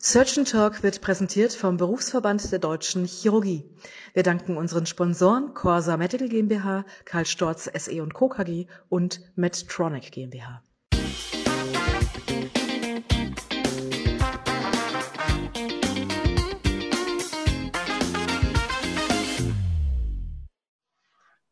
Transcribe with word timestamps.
Surgeon 0.00 0.44
Talk 0.44 0.84
wird 0.84 1.00
präsentiert 1.00 1.52
vom 1.52 1.76
Berufsverband 1.76 2.52
der 2.52 2.60
Deutschen 2.60 3.04
Chirurgie. 3.04 3.64
Wir 4.14 4.22
danken 4.22 4.56
unseren 4.56 4.86
Sponsoren 4.86 5.54
Corsa 5.54 5.96
Medical 5.96 6.28
GmbH, 6.28 6.84
Karl 7.04 7.26
Storz 7.26 7.64
SE 7.64 8.00
und 8.00 8.14
Co. 8.14 8.28
KG 8.28 8.68
und 8.88 9.20
Medtronic 9.34 10.12
GmbH. 10.12 10.62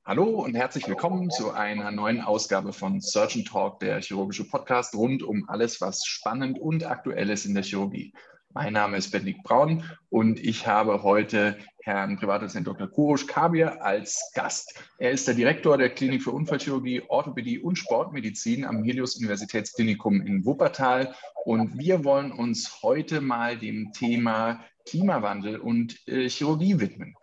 Hallo 0.04 0.44
und 0.44 0.54
herzlich 0.54 0.86
willkommen 0.86 1.30
zu 1.30 1.50
einer 1.50 1.90
neuen 1.90 2.20
Ausgabe 2.20 2.72
von 2.72 3.00
Surgeon 3.00 3.44
Talk, 3.44 3.80
der 3.80 4.00
chirurgische 4.00 4.48
Podcast 4.48 4.94
rund 4.94 5.24
um 5.24 5.48
alles, 5.48 5.80
was 5.80 6.04
spannend 6.06 6.60
und 6.60 6.84
aktuell 6.84 7.28
ist 7.28 7.44
in 7.44 7.54
der 7.54 7.64
Chirurgie. 7.64 8.12
Mein 8.56 8.72
Name 8.72 8.96
ist 8.96 9.10
Benedikt 9.10 9.42
Braun 9.42 9.84
und 10.08 10.40
ich 10.40 10.66
habe 10.66 11.02
heute 11.02 11.58
Herrn 11.82 12.16
Privatdozent 12.16 12.66
Dr. 12.66 12.86
Kurosch 12.86 13.26
Kabir 13.26 13.84
als 13.84 14.32
Gast. 14.34 14.82
Er 14.96 15.10
ist 15.10 15.28
der 15.28 15.34
Direktor 15.34 15.76
der 15.76 15.90
Klinik 15.90 16.22
für 16.22 16.30
Unfallchirurgie, 16.30 17.02
Orthopädie 17.06 17.58
und 17.58 17.76
Sportmedizin 17.76 18.64
am 18.64 18.82
Helios 18.82 19.16
Universitätsklinikum 19.16 20.22
in 20.22 20.46
Wuppertal. 20.46 21.14
Und 21.44 21.78
wir 21.78 22.02
wollen 22.02 22.32
uns 22.32 22.80
heute 22.82 23.20
mal 23.20 23.58
dem 23.58 23.92
Thema 23.92 24.64
Klimawandel 24.88 25.58
und 25.58 26.08
äh, 26.08 26.26
Chirurgie 26.30 26.80
widmen. 26.80 27.14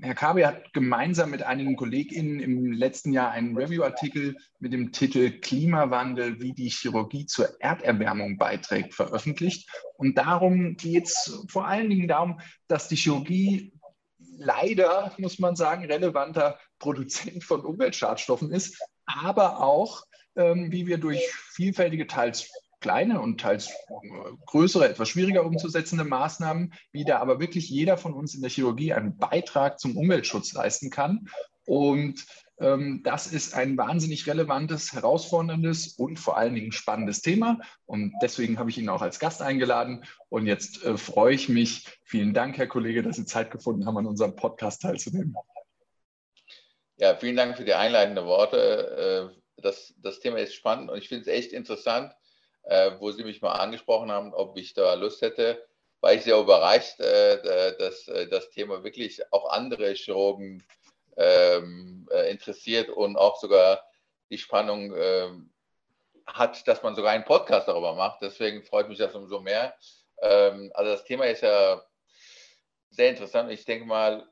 Herr 0.00 0.14
Kabe 0.14 0.46
hat 0.46 0.72
gemeinsam 0.72 1.30
mit 1.30 1.42
einigen 1.42 1.76
KollegInnen 1.76 2.40
im 2.40 2.72
letzten 2.72 3.12
Jahr 3.12 3.30
einen 3.30 3.56
Review-Artikel 3.56 4.36
mit 4.58 4.72
dem 4.72 4.92
Titel 4.92 5.30
Klimawandel, 5.40 6.40
wie 6.40 6.52
die 6.52 6.68
Chirurgie 6.68 7.26
zur 7.26 7.60
Erderwärmung 7.60 8.36
beiträgt, 8.36 8.94
veröffentlicht. 8.94 9.68
Und 9.96 10.18
darum 10.18 10.76
geht 10.76 11.06
es 11.06 11.44
vor 11.48 11.66
allen 11.66 11.88
Dingen 11.88 12.08
darum, 12.08 12.40
dass 12.66 12.88
die 12.88 12.96
Chirurgie 12.96 13.72
leider, 14.36 15.12
muss 15.18 15.38
man 15.38 15.54
sagen, 15.54 15.84
relevanter 15.84 16.58
Produzent 16.78 17.44
von 17.44 17.64
Umweltschadstoffen 17.64 18.50
ist, 18.50 18.82
aber 19.06 19.60
auch, 19.60 20.04
ähm, 20.36 20.72
wie 20.72 20.86
wir 20.86 20.98
durch 20.98 21.22
vielfältige, 21.52 22.06
teils 22.06 22.50
kleine 22.84 23.18
und 23.18 23.40
teils 23.40 23.72
größere, 24.44 24.86
etwas 24.86 25.08
schwieriger 25.08 25.46
umzusetzende 25.46 26.04
Maßnahmen, 26.04 26.74
wie 26.92 27.06
da 27.06 27.18
aber 27.18 27.40
wirklich 27.40 27.70
jeder 27.70 27.96
von 27.96 28.12
uns 28.12 28.34
in 28.34 28.42
der 28.42 28.50
Chirurgie 28.50 28.92
einen 28.92 29.16
Beitrag 29.16 29.80
zum 29.80 29.96
Umweltschutz 29.96 30.52
leisten 30.52 30.90
kann. 30.90 31.26
Und 31.64 32.26
ähm, 32.60 33.00
das 33.02 33.26
ist 33.26 33.54
ein 33.54 33.78
wahnsinnig 33.78 34.26
relevantes, 34.26 34.92
herausforderndes 34.92 35.94
und 35.94 36.18
vor 36.18 36.36
allen 36.36 36.54
Dingen 36.54 36.72
spannendes 36.72 37.22
Thema. 37.22 37.58
Und 37.86 38.12
deswegen 38.20 38.58
habe 38.58 38.68
ich 38.68 38.76
ihn 38.76 38.90
auch 38.90 39.00
als 39.00 39.18
Gast 39.18 39.40
eingeladen. 39.40 40.04
Und 40.28 40.46
jetzt 40.46 40.84
äh, 40.84 40.98
freue 40.98 41.32
ich 41.32 41.48
mich. 41.48 41.86
Vielen 42.04 42.34
Dank, 42.34 42.58
Herr 42.58 42.66
Kollege, 42.66 43.02
dass 43.02 43.16
Sie 43.16 43.24
Zeit 43.24 43.50
gefunden 43.50 43.86
haben, 43.86 43.96
an 43.96 44.06
unserem 44.06 44.36
Podcast 44.36 44.82
teilzunehmen. 44.82 45.34
Ja, 46.98 47.16
vielen 47.16 47.36
Dank 47.36 47.56
für 47.56 47.64
die 47.64 47.72
einleitenden 47.72 48.26
Worte. 48.26 49.32
Äh, 49.32 49.40
das, 49.62 49.94
das 50.02 50.20
Thema 50.20 50.36
ist 50.36 50.54
spannend 50.54 50.90
und 50.90 50.98
ich 50.98 51.08
finde 51.08 51.22
es 51.22 51.28
echt 51.28 51.52
interessant, 51.54 52.12
äh, 52.64 52.92
wo 52.98 53.10
Sie 53.10 53.24
mich 53.24 53.42
mal 53.42 53.52
angesprochen 53.52 54.10
haben, 54.10 54.32
ob 54.34 54.56
ich 54.56 54.74
da 54.74 54.94
Lust 54.94 55.22
hätte, 55.22 55.64
war 56.00 56.12
ich 56.12 56.22
sehr 56.22 56.38
überrascht, 56.38 57.00
äh, 57.00 57.76
dass 57.78 58.08
äh, 58.08 58.28
das 58.28 58.50
Thema 58.50 58.84
wirklich 58.84 59.22
auch 59.32 59.50
andere 59.50 59.92
Chirurgen 59.94 60.66
ähm, 61.16 62.08
äh, 62.12 62.30
interessiert 62.30 62.90
und 62.90 63.16
auch 63.16 63.40
sogar 63.40 63.82
die 64.30 64.38
Spannung 64.38 64.94
ähm, 64.96 65.52
hat, 66.26 66.66
dass 66.66 66.82
man 66.82 66.94
sogar 66.94 67.12
einen 67.12 67.24
Podcast 67.24 67.68
darüber 67.68 67.94
macht. 67.94 68.20
Deswegen 68.22 68.62
freut 68.64 68.88
mich 68.88 68.98
das 68.98 69.14
umso 69.14 69.40
mehr. 69.40 69.74
Ähm, 70.20 70.70
also 70.74 70.92
das 70.92 71.04
Thema 71.04 71.26
ist 71.26 71.42
ja 71.42 71.82
sehr 72.90 73.10
interessant. 73.10 73.50
Ich 73.50 73.64
denke 73.64 73.86
mal, 73.86 74.28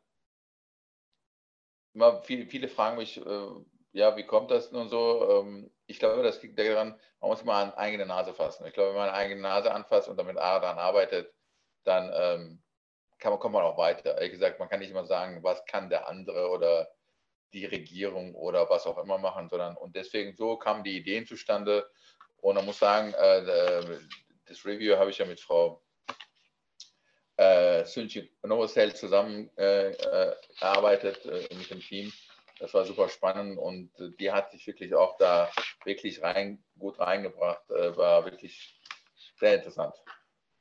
immer 1.95 2.23
viele, 2.23 2.47
viele 2.47 2.69
fragen 2.69 2.97
mich, 2.97 3.19
äh, 3.19 3.49
ja, 3.93 4.17
wie 4.17 4.25
kommt 4.25 4.51
das 4.51 4.73
nun 4.73 4.89
so? 4.89 5.43
Ähm, 5.43 5.71
ich 5.87 5.99
glaube, 5.99 6.23
das 6.23 6.43
liegt 6.43 6.59
daran, 6.59 6.99
man 7.21 7.31
muss 7.31 7.43
immer 7.43 7.55
an 7.55 7.75
eigene 7.75 8.07
Nase 8.07 8.35
fassen. 8.35 8.67
Ich 8.67 8.73
glaube, 8.73 8.91
wenn 8.91 8.97
man 8.97 9.11
eine 9.11 9.19
eigene 9.19 9.41
Nase 9.41 9.73
anfasst 9.73 10.09
und 10.09 10.17
damit 10.17 10.37
daran 10.37 10.79
arbeitet, 10.79 11.33
dann 11.85 12.11
ähm, 12.15 12.63
kann 13.19 13.33
man, 13.33 13.39
kommt 13.39 13.55
man 13.55 13.65
auch 13.65 13.77
weiter. 13.77 14.17
Ehrlich 14.17 14.33
gesagt, 14.33 14.59
man 14.59 14.69
kann 14.69 14.81
nicht 14.81 14.91
immer 14.91 15.05
sagen, 15.05 15.43
was 15.43 15.65
kann 15.67 15.91
der 15.91 16.09
andere 16.09 16.49
oder 16.49 16.89
die 17.53 17.67
Regierung 17.67 18.35
oder 18.35 18.71
was 18.71 18.87
auch 18.87 18.99
immer 18.99 19.19
machen, 19.19 19.49
sondern 19.49 19.77
und 19.77 19.95
deswegen 19.95 20.35
so 20.35 20.57
kamen 20.57 20.85
die 20.85 20.97
Ideen 20.97 21.27
zustande. 21.27 21.89
Und 22.39 22.57
man 22.57 22.65
muss 22.65 22.79
sagen, 22.79 23.13
äh, 23.13 23.99
das 24.47 24.65
Review 24.65 24.97
habe 24.97 25.11
ich 25.11 25.19
ja 25.19 25.27
mit 25.27 25.41
Frau 25.41 25.83
äh, 27.37 27.85
Sunchi 27.85 28.33
Novosel 28.43 28.95
zusammengearbeitet 28.95 31.27
äh, 31.27 31.45
äh, 31.45 31.55
mit 31.55 31.71
dem 31.71 31.81
Team. 31.81 32.11
Das 32.63 32.73
war 32.75 32.85
super 32.85 33.09
spannend 33.09 33.59
und 33.59 33.91
äh, 33.99 34.11
die 34.21 34.31
hat 34.31 34.53
sich 34.53 34.65
wirklich 34.69 34.95
auch 34.95 35.19
da 35.19 35.51
wirklich 35.85 36.23
rein, 36.23 36.63
gut 36.79 37.01
reingebracht. 37.01 37.69
Äh, 37.71 37.97
war 37.97 38.25
wirklich 38.25 38.81
sehr 39.41 39.57
interessant. 39.57 39.93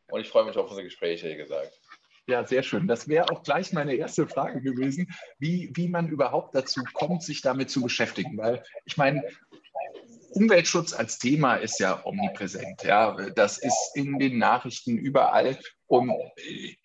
Und 0.10 0.20
ich 0.20 0.28
freue 0.28 0.46
mich 0.46 0.58
auf 0.58 0.66
unsere 0.66 0.84
Gespräche, 0.84 1.30
wie 1.30 1.36
gesagt. 1.36 1.80
Ja, 2.26 2.44
sehr 2.44 2.64
schön. 2.64 2.88
Das 2.88 3.08
wäre 3.08 3.30
auch 3.30 3.44
gleich 3.44 3.72
meine 3.72 3.94
erste 3.94 4.28
Frage 4.28 4.62
gewesen, 4.62 5.14
wie, 5.38 5.70
wie 5.76 5.88
man 5.88 6.08
überhaupt 6.08 6.56
dazu 6.56 6.82
kommt, 6.94 7.22
sich 7.22 7.44
damit 7.44 7.70
zu 7.70 7.84
beschäftigen. 7.84 8.36
Weil 8.36 8.64
ich 8.86 8.98
meine, 8.98 9.24
Umweltschutz 10.32 10.94
als 10.94 11.20
Thema 11.20 11.58
ist 11.58 11.80
ja 11.80 12.04
omnipräsent. 12.04 12.82
Ja, 12.82 13.12
das 13.36 13.60
ist 13.60 13.92
in 13.94 14.18
den 14.18 14.40
Nachrichten 14.40 14.98
überall. 14.98 15.60
Und 15.86 16.10
äh, 16.10 16.76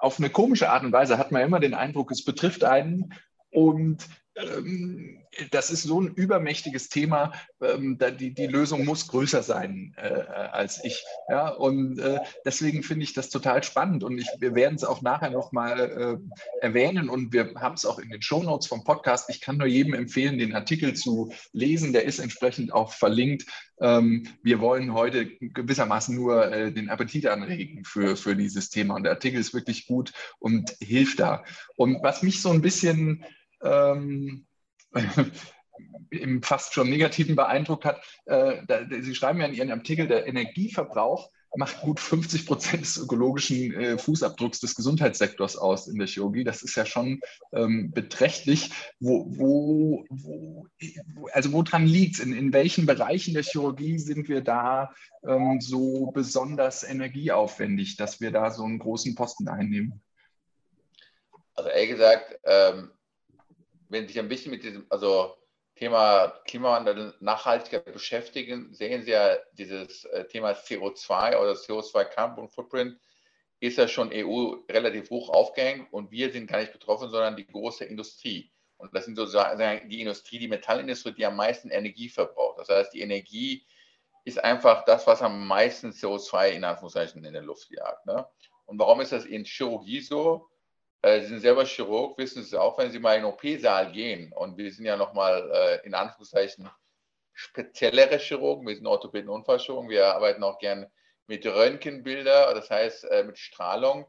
auf 0.00 0.18
eine 0.18 0.28
komische 0.28 0.68
Art 0.68 0.84
und 0.84 0.92
Weise 0.92 1.16
hat 1.16 1.32
man 1.32 1.40
immer 1.40 1.60
den 1.60 1.72
Eindruck, 1.72 2.10
es 2.10 2.22
betrifft 2.22 2.62
einen. 2.62 3.14
Und 3.50 4.06
das 5.50 5.70
ist 5.70 5.84
so 5.84 6.00
ein 6.00 6.14
übermächtiges 6.14 6.88
Thema, 6.88 7.32
ähm, 7.62 7.98
die, 8.18 8.34
die 8.34 8.46
Lösung 8.46 8.84
muss 8.84 9.08
größer 9.08 9.42
sein 9.42 9.94
äh, 9.96 10.08
als 10.08 10.84
ich. 10.84 11.02
Ja? 11.28 11.48
Und 11.48 11.98
äh, 11.98 12.20
deswegen 12.44 12.82
finde 12.82 13.04
ich 13.04 13.14
das 13.14 13.30
total 13.30 13.62
spannend 13.62 14.04
und 14.04 14.18
ich, 14.18 14.28
wir 14.38 14.54
werden 14.54 14.74
es 14.74 14.84
auch 14.84 15.00
nachher 15.00 15.30
nochmal 15.30 16.20
äh, 16.60 16.64
erwähnen 16.64 17.08
und 17.08 17.32
wir 17.32 17.54
haben 17.56 17.74
es 17.74 17.86
auch 17.86 17.98
in 17.98 18.10
den 18.10 18.22
Shownotes 18.22 18.68
vom 18.68 18.84
Podcast. 18.84 19.30
Ich 19.30 19.40
kann 19.40 19.56
nur 19.56 19.66
jedem 19.66 19.94
empfehlen, 19.94 20.38
den 20.38 20.54
Artikel 20.54 20.94
zu 20.94 21.32
lesen, 21.52 21.92
der 21.92 22.04
ist 22.04 22.18
entsprechend 22.18 22.72
auch 22.72 22.92
verlinkt. 22.92 23.46
Ähm, 23.80 24.26
wir 24.42 24.60
wollen 24.60 24.92
heute 24.92 25.26
gewissermaßen 25.26 26.14
nur 26.14 26.52
äh, 26.52 26.72
den 26.72 26.90
Appetit 26.90 27.26
anregen 27.26 27.84
für, 27.84 28.16
für 28.16 28.36
dieses 28.36 28.68
Thema 28.68 28.96
und 28.96 29.04
der 29.04 29.12
Artikel 29.12 29.40
ist 29.40 29.54
wirklich 29.54 29.86
gut 29.86 30.12
und 30.38 30.76
hilft 30.80 31.20
da. 31.20 31.44
Und 31.76 32.02
was 32.02 32.22
mich 32.22 32.42
so 32.42 32.50
ein 32.50 32.62
bisschen 32.62 33.24
ähm, 33.66 34.46
im 36.10 36.42
fast 36.42 36.74
schon 36.74 36.88
negativen 36.88 37.36
beeindruckt 37.36 37.84
hat. 37.84 38.00
Äh, 38.24 38.62
da, 38.66 38.86
Sie 38.88 39.14
schreiben 39.14 39.40
ja 39.40 39.46
in 39.46 39.54
Ihrem 39.54 39.70
Artikel, 39.70 40.06
der 40.08 40.26
Energieverbrauch 40.26 41.30
macht 41.56 41.80
gut 41.80 42.00
50 42.00 42.46
Prozent 42.46 42.82
des 42.82 42.96
ökologischen 42.98 43.72
äh, 43.74 43.98
Fußabdrucks 43.98 44.60
des 44.60 44.74
Gesundheitssektors 44.74 45.56
aus 45.56 45.88
in 45.88 45.98
der 45.98 46.06
Chirurgie. 46.06 46.44
Das 46.44 46.62
ist 46.62 46.76
ja 46.76 46.84
schon 46.84 47.20
ähm, 47.52 47.92
beträchtlich. 47.92 48.70
Wo, 49.00 49.26
wo, 49.28 50.04
wo, 50.10 50.66
also 51.32 51.52
woran 51.52 51.86
liegt 51.86 52.16
es? 52.16 52.20
In, 52.20 52.34
in 52.34 52.52
welchen 52.52 52.86
Bereichen 52.86 53.34
der 53.34 53.42
Chirurgie 53.42 53.98
sind 53.98 54.28
wir 54.28 54.42
da 54.42 54.92
ähm, 55.26 55.60
so 55.60 56.10
besonders 56.12 56.84
energieaufwendig, 56.84 57.96
dass 57.96 58.20
wir 58.20 58.30
da 58.30 58.50
so 58.50 58.64
einen 58.64 58.78
großen 58.78 59.14
Posten 59.14 59.48
einnehmen? 59.48 60.02
Also 61.54 61.70
ehrlich 61.70 61.90
gesagt, 61.90 62.38
ähm, 62.44 62.90
wenn 63.88 64.06
Sie 64.06 64.14
sich 64.14 64.22
ein 64.22 64.28
bisschen 64.28 64.52
mit 64.52 64.62
diesem 64.62 64.86
also 64.90 65.36
Thema 65.76 66.28
Klimawandel 66.46 67.14
Nachhaltigkeit 67.20 67.92
beschäftigen, 67.92 68.72
sehen 68.72 69.02
Sie 69.02 69.10
ja 69.10 69.36
dieses 69.52 70.04
äh, 70.06 70.26
Thema 70.26 70.52
CO2 70.52 71.36
oder 71.36 71.52
CO2 71.52 72.04
Carbon 72.04 72.48
Footprint 72.48 72.98
ist 73.60 73.78
ja 73.78 73.88
schon 73.88 74.10
EU 74.12 74.56
relativ 74.70 75.10
hoch 75.10 75.30
aufgehängt 75.30 75.92
und 75.92 76.10
wir 76.10 76.30
sind 76.30 76.46
gar 76.46 76.60
nicht 76.60 76.72
betroffen, 76.72 77.10
sondern 77.10 77.36
die 77.36 77.46
große 77.46 77.84
Industrie. 77.84 78.52
Und 78.76 78.94
das 78.94 79.06
sind 79.06 79.16
sozusagen 79.16 79.88
die 79.88 80.00
Industrie, 80.00 80.38
die 80.38 80.48
Metallindustrie, 80.48 81.12
die 81.12 81.24
am 81.24 81.36
meisten 81.36 81.70
Energie 81.70 82.10
verbraucht. 82.10 82.58
Das 82.58 82.68
heißt, 82.68 82.92
die 82.92 83.00
Energie 83.00 83.66
ist 84.24 84.42
einfach 84.42 84.84
das, 84.84 85.06
was 85.06 85.22
am 85.22 85.46
meisten 85.46 85.90
CO2 85.90 86.50
in 86.50 86.64
Anführungszeichen 86.64 87.24
in 87.24 87.32
der 87.32 87.42
Luft 87.42 87.70
jagt. 87.70 88.04
Ne? 88.04 88.26
Und 88.66 88.78
warum 88.78 89.00
ist 89.00 89.12
das 89.12 89.24
in 89.24 89.44
Chirurgie 89.44 90.00
so? 90.00 90.48
Äh, 91.06 91.20
Sie 91.20 91.28
sind 91.28 91.40
selber 91.40 91.64
Chirurg, 91.64 92.18
wissen 92.18 92.42
Sie 92.42 92.60
auch, 92.60 92.78
wenn 92.78 92.90
Sie 92.90 92.98
mal 92.98 93.14
in 93.14 93.22
den 93.22 93.32
OP-Saal 93.32 93.92
gehen 93.92 94.32
und 94.32 94.56
wir 94.56 94.72
sind 94.72 94.86
ja 94.86 94.96
nochmal 94.96 95.48
äh, 95.52 95.86
in 95.86 95.94
Anführungszeichen 95.94 96.68
speziellere 97.32 98.18
Chirurgen, 98.18 98.66
wir 98.66 98.74
sind 98.74 98.88
Orthopäden 98.88 99.28
und 99.28 99.36
Unfallchirurgen, 99.36 99.88
wir 99.88 100.12
arbeiten 100.16 100.42
auch 100.42 100.58
gern 100.58 100.90
mit 101.28 101.46
Röntgenbilder, 101.46 102.52
das 102.54 102.70
heißt 102.70 103.04
äh, 103.04 103.22
mit 103.22 103.38
Strahlung. 103.38 104.04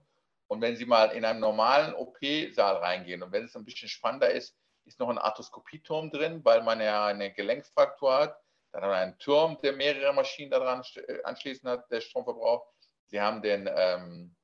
Und 0.48 0.62
wenn 0.62 0.76
Sie 0.76 0.86
mal 0.86 1.12
in 1.12 1.24
einen 1.24 1.40
normalen 1.40 1.94
OP-Saal 1.94 2.78
reingehen 2.78 3.22
und 3.22 3.32
wenn 3.32 3.46
es 3.46 3.56
ein 3.56 3.66
bisschen 3.66 3.90
spannender 3.90 4.32
ist, 4.32 4.58
ist 4.86 5.00
noch 5.00 5.10
ein 5.10 5.20
Arthroskopieturm 5.20 6.10
drin, 6.10 6.44
weil 6.44 6.64
man 6.64 6.82
ja 6.82 7.06
eine 7.06 7.32
Gelenkfraktur 7.32 8.12
hat. 8.12 8.40
Dann 8.72 8.82
hat 8.82 8.90
man 8.90 9.00
einen 9.00 9.20
Turm, 9.20 9.60
der 9.62 9.74
mehrere 9.74 10.14
Maschinen 10.14 10.50
daran 10.50 10.82
anschließend 11.26 11.70
hat, 11.70 11.92
der 11.92 12.02
Strom 12.02 12.24
verbraucht. 12.24 12.68
Sie 13.06 13.22
haben 13.22 13.44
den, 13.44 13.70
ähm, 13.72 14.36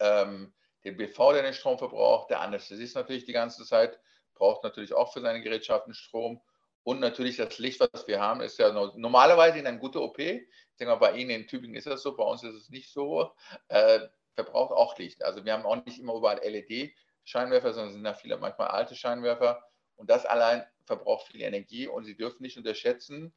ähm, 0.00 0.52
den 0.84 0.96
BV, 0.96 1.32
der 1.32 1.42
den 1.42 1.54
Strom 1.54 1.78
verbraucht. 1.78 2.30
Der 2.30 2.40
Anästhesist 2.40 2.96
natürlich 2.96 3.24
die 3.24 3.32
ganze 3.32 3.64
Zeit, 3.64 3.98
braucht 4.34 4.64
natürlich 4.64 4.92
auch 4.92 5.12
für 5.12 5.20
seine 5.20 5.40
Gerätschaften 5.40 5.94
Strom. 5.94 6.40
Und 6.84 7.00
natürlich 7.00 7.36
das 7.36 7.58
Licht, 7.58 7.80
was 7.80 8.08
wir 8.08 8.20
haben, 8.20 8.40
ist 8.40 8.58
ja 8.58 8.72
normalerweise 8.72 9.58
in 9.58 9.66
einer 9.66 9.78
guten 9.78 9.98
OP. 9.98 10.18
Ich 10.18 10.46
denke 10.78 10.92
mal, 10.92 10.96
bei 10.96 11.16
Ihnen 11.16 11.30
in 11.30 11.46
Tübingen 11.46 11.76
ist 11.76 11.86
das 11.86 12.02
so, 12.02 12.16
bei 12.16 12.24
uns 12.24 12.42
ist 12.42 12.54
es 12.54 12.70
nicht 12.70 12.92
so. 12.92 13.30
Äh, 13.68 14.00
verbraucht 14.34 14.72
auch 14.72 14.98
Licht. 14.98 15.22
Also 15.22 15.44
wir 15.44 15.52
haben 15.52 15.64
auch 15.64 15.84
nicht 15.84 16.00
immer 16.00 16.14
überall 16.14 16.40
LED-Scheinwerfer, 16.42 17.72
sondern 17.72 17.92
sind 17.92 18.04
da 18.04 18.14
viele 18.14 18.36
manchmal 18.38 18.68
alte 18.68 18.96
Scheinwerfer. 18.96 19.62
Und 19.94 20.10
das 20.10 20.26
allein 20.26 20.64
verbraucht 20.84 21.28
viel 21.28 21.42
Energie 21.42 21.86
und 21.86 22.04
Sie 22.04 22.16
dürfen 22.16 22.42
nicht 22.42 22.56
unterschätzen, 22.56 23.32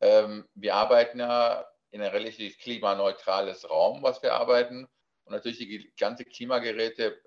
ähm, 0.00 0.48
wir 0.54 0.74
arbeiten 0.74 1.20
ja 1.20 1.64
in 1.90 2.02
einem 2.02 2.10
relativ 2.10 2.58
klimaneutrales 2.58 3.70
Raum, 3.70 4.02
was 4.02 4.22
wir 4.22 4.34
arbeiten. 4.34 4.88
Und 5.24 5.32
natürlich 5.32 5.58
die 5.58 5.92
ganzen 5.96 6.28
Klimageräte 6.28 7.20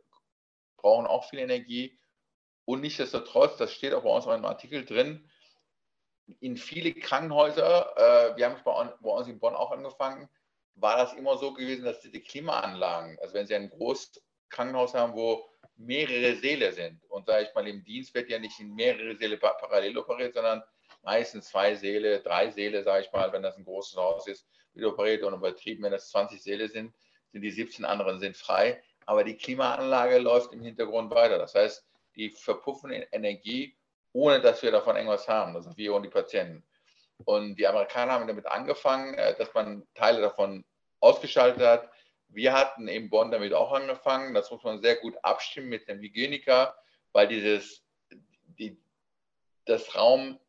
brauchen 0.77 1.07
auch 1.07 1.29
viel 1.29 1.39
Energie. 1.39 1.97
Und 2.65 2.81
nichtsdestotrotz, 2.81 3.57
das 3.57 3.73
steht 3.73 3.93
auch 3.93 4.03
bei 4.03 4.09
uns 4.09 4.25
in 4.25 4.31
einem 4.31 4.45
Artikel 4.45 4.85
drin, 4.85 5.29
in 6.39 6.57
viele 6.57 6.93
Krankenhäuser, 6.93 7.93
äh, 7.97 8.37
wir 8.37 8.45
haben 8.45 8.55
es 8.55 8.63
bei, 8.63 8.83
bei, 9.01 9.09
uns 9.09 9.27
in 9.27 9.39
Bonn 9.39 9.55
auch 9.55 9.71
angefangen, 9.71 10.27
war 10.75 10.97
das 10.97 11.13
immer 11.13 11.37
so 11.37 11.53
gewesen, 11.53 11.85
dass 11.85 12.01
die 12.01 12.19
Klimaanlagen, 12.19 13.17
also 13.21 13.33
wenn 13.35 13.45
Sie 13.45 13.55
ein 13.55 13.69
großes 13.69 14.23
Krankenhaus 14.49 14.93
haben, 14.93 15.13
wo 15.13 15.47
mehrere 15.75 16.35
Säle 16.35 16.71
sind, 16.73 17.03
und 17.09 17.27
sage 17.27 17.45
ich 17.47 17.53
mal, 17.53 17.67
im 17.67 17.83
Dienst 17.83 18.13
wird 18.13 18.29
ja 18.29 18.39
nicht 18.39 18.59
in 18.59 18.73
mehrere 18.73 19.15
Säle 19.15 19.37
parallel 19.37 19.97
operiert, 19.97 20.33
sondern 20.33 20.63
meistens 21.03 21.49
zwei 21.49 21.75
Säle, 21.75 22.21
drei 22.21 22.49
Säle, 22.49 22.83
sage 22.83 23.05
ich 23.05 23.11
mal, 23.11 23.31
wenn 23.31 23.43
das 23.43 23.57
ein 23.57 23.65
großes 23.65 23.95
Haus 23.97 24.27
ist, 24.27 24.47
wird 24.73 24.87
operiert 24.87 25.23
und 25.23 25.33
übertrieben, 25.33 25.83
wenn 25.83 25.91
das 25.91 26.09
20 26.09 26.41
Säle 26.41 26.67
sind, 26.67 26.93
sind 27.35 27.41
die 27.41 27.51
17 27.51 27.83
anderen 27.83 28.17
sind 28.21 28.37
frei. 28.37 28.81
Aber 29.05 29.25
die 29.25 29.35
Klimaanlage 29.35 30.19
läuft 30.19 30.53
im 30.53 30.61
Hintergrund 30.61 31.13
weiter. 31.13 31.37
Das 31.37 31.53
heißt, 31.53 31.85
die 32.15 32.29
verpuffen 32.29 32.91
in 32.91 33.05
Energie, 33.11 33.75
ohne 34.13 34.39
dass 34.39 34.63
wir 34.63 34.71
davon 34.71 34.95
irgendwas 34.95 35.27
haben. 35.27 35.53
Also 35.53 35.75
wir 35.75 35.93
und 35.93 36.03
die 36.03 36.09
Patienten. 36.09 36.63
Und 37.25 37.57
die 37.57 37.67
Amerikaner 37.67 38.13
haben 38.13 38.27
damit 38.27 38.47
angefangen, 38.47 39.15
äh, 39.15 39.35
dass 39.35 39.53
man 39.53 39.85
Teile 39.95 40.21
davon 40.21 40.63
ausgeschaltet 41.01 41.61
hat. 41.61 41.89
Wir 42.29 42.53
hatten 42.53 42.87
in 42.87 43.09
Bonn 43.09 43.31
damit 43.31 43.53
auch 43.53 43.73
angefangen. 43.73 44.33
Das 44.33 44.49
muss 44.49 44.63
man 44.63 44.81
sehr 44.81 44.95
gut 44.95 45.15
abstimmen 45.21 45.67
mit 45.67 45.89
dem 45.89 45.99
Hygieniker, 45.99 46.73
weil 47.11 47.27
dieses, 47.27 47.83
die, 48.57 48.77
das 49.65 49.93
Raum 49.93 50.39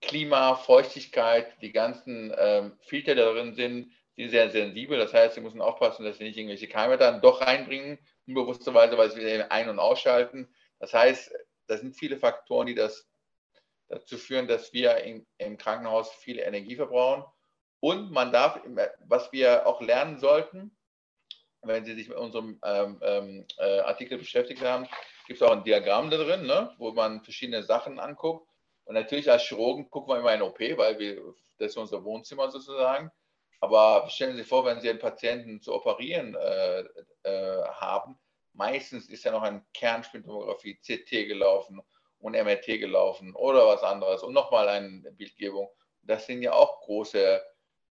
Klima, 0.00 0.54
Feuchtigkeit, 0.54 1.60
die 1.62 1.72
ganzen 1.72 2.32
ähm, 2.38 2.78
Filter, 2.80 3.16
die 3.16 3.20
darin 3.20 3.54
sind, 3.56 3.90
sind 4.16 4.30
sehr 4.30 4.50
sensibel. 4.50 4.98
Das 4.98 5.12
heißt, 5.12 5.34
sie 5.34 5.40
müssen 5.40 5.60
aufpassen, 5.60 6.04
dass 6.04 6.18
sie 6.18 6.24
nicht 6.24 6.36
irgendwelche 6.36 6.68
Keime 6.68 6.96
dann 6.96 7.20
doch 7.20 7.40
reinbringen, 7.42 7.98
unbewussterweise, 8.26 8.96
weil 8.96 9.10
sie 9.10 9.20
wieder 9.20 9.52
ein- 9.52 9.68
und 9.68 9.78
ausschalten. 9.78 10.48
Das 10.78 10.92
heißt, 10.92 11.32
da 11.66 11.76
sind 11.76 11.96
viele 11.96 12.16
Faktoren, 12.16 12.66
die 12.66 12.74
das 12.74 13.08
dazu 13.88 14.18
führen, 14.18 14.48
dass 14.48 14.72
wir 14.72 14.96
in, 14.98 15.26
im 15.38 15.58
Krankenhaus 15.58 16.12
viel 16.12 16.38
Energie 16.38 16.76
verbrauchen. 16.76 17.24
Und 17.80 18.10
man 18.10 18.32
darf, 18.32 18.60
was 19.06 19.30
wir 19.32 19.66
auch 19.66 19.80
lernen 19.80 20.18
sollten, 20.18 20.76
wenn 21.62 21.84
Sie 21.84 21.94
sich 21.94 22.08
mit 22.08 22.16
unserem 22.16 22.58
ähm, 22.64 23.00
ähm 23.02 23.46
äh, 23.58 23.80
Artikel 23.80 24.18
beschäftigt 24.18 24.62
haben, 24.62 24.86
gibt 25.26 25.40
es 25.40 25.46
auch 25.46 25.52
ein 25.52 25.64
Diagramm 25.64 26.10
da 26.10 26.16
drin, 26.16 26.46
ne, 26.46 26.74
wo 26.78 26.92
man 26.92 27.22
verschiedene 27.22 27.62
Sachen 27.64 27.98
anguckt. 27.98 28.48
Und 28.84 28.94
natürlich 28.94 29.30
als 29.30 29.42
Chirurgen 29.42 29.90
gucken 29.90 30.14
wir 30.14 30.20
immer 30.20 30.32
in 30.32 30.42
OP, 30.42 30.60
weil 30.60 30.98
wir, 30.98 31.34
das 31.58 31.70
ist 31.70 31.76
unser 31.76 32.04
Wohnzimmer 32.04 32.50
sozusagen. 32.50 33.10
Aber 33.60 34.08
stellen 34.08 34.32
Sie 34.32 34.38
sich 34.38 34.48
vor, 34.48 34.64
wenn 34.64 34.80
Sie 34.80 34.90
einen 34.90 34.98
Patienten 34.98 35.60
zu 35.60 35.74
operieren 35.74 36.34
äh, 36.34 36.80
äh, 37.22 37.64
haben, 37.64 38.18
meistens 38.52 39.08
ist 39.08 39.24
ja 39.24 39.32
noch 39.32 39.42
eine 39.42 39.64
Kernspintomographie, 39.74 40.76
CT 40.76 41.28
gelaufen 41.28 41.80
und 42.18 42.32
MRT 42.32 42.66
gelaufen 42.80 43.34
oder 43.34 43.66
was 43.66 43.82
anderes 43.82 44.22
und 44.22 44.32
nochmal 44.32 44.68
eine 44.68 45.12
Bildgebung. 45.12 45.68
Das 46.02 46.26
sind 46.26 46.42
ja 46.42 46.52
auch 46.52 46.80
große 46.82 47.42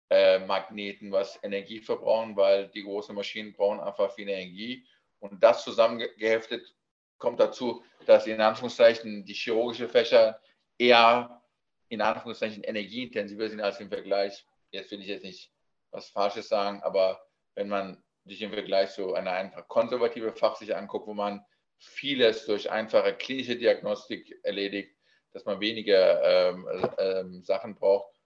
äh, 0.09 0.39
Magneten, 0.39 1.11
was 1.11 1.39
Energie 1.43 1.81
verbrauchen, 1.81 2.35
weil 2.35 2.67
die 2.69 2.83
großen 2.83 3.15
Maschinen 3.15 3.53
brauchen 3.53 3.79
einfach 3.79 4.13
viel 4.13 4.29
Energie. 4.29 4.85
Und 5.19 5.41
das 5.41 5.63
zusammengeheftet 5.63 6.75
kommt 7.17 7.39
dazu, 7.39 7.83
dass 8.05 8.27
in 8.27 8.41
Anführungszeichen 8.41 9.25
die 9.25 9.33
chirurgische 9.33 9.87
Fächer 9.87 10.39
eher 10.77 11.41
in 11.89 12.01
Anführungszeichen 12.01 12.63
energieintensiver 12.63 13.49
sind 13.49 13.61
als 13.61 13.79
im 13.79 13.89
Vergleich. 13.89 14.45
Jetzt 14.73 14.91
will 14.91 15.01
ich 15.01 15.07
jetzt 15.07 15.23
nicht 15.23 15.51
was 15.91 16.09
Falsches 16.09 16.49
sagen, 16.49 16.81
aber 16.81 17.23
wenn 17.53 17.69
man 17.69 18.03
sich 18.25 18.41
im 18.41 18.51
Vergleich 18.51 18.89
so 18.89 19.13
eine 19.13 19.31
einfach 19.31 19.67
konservative 19.67 20.33
Fach 20.33 20.55
sich 20.55 20.75
anguckt, 20.75 21.07
wo 21.07 21.13
man 21.13 21.45
vieles 21.77 22.45
durch 22.45 22.71
einfache 22.71 23.13
klinische 23.13 23.55
Diagnostik 23.55 24.39
erledigt, 24.43 24.97
dass 25.31 25.45
man 25.45 25.59
weniger 25.59 26.23
ähm, 26.23 26.67
ähm, 26.97 27.43
Sachen 27.43 27.75
braucht 27.75 28.19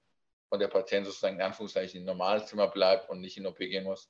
und 0.49 0.59
der 0.59 0.69
Patient 0.69 1.05
sozusagen 1.05 1.35
in 1.35 1.41
Anführungszeichen 1.41 1.99
im 1.99 2.05
Normalzimmer 2.05 2.67
bleibt 2.67 3.09
und 3.09 3.19
nicht 3.19 3.37
in 3.37 3.45
OP 3.45 3.57
gehen 3.57 3.83
muss, 3.83 4.09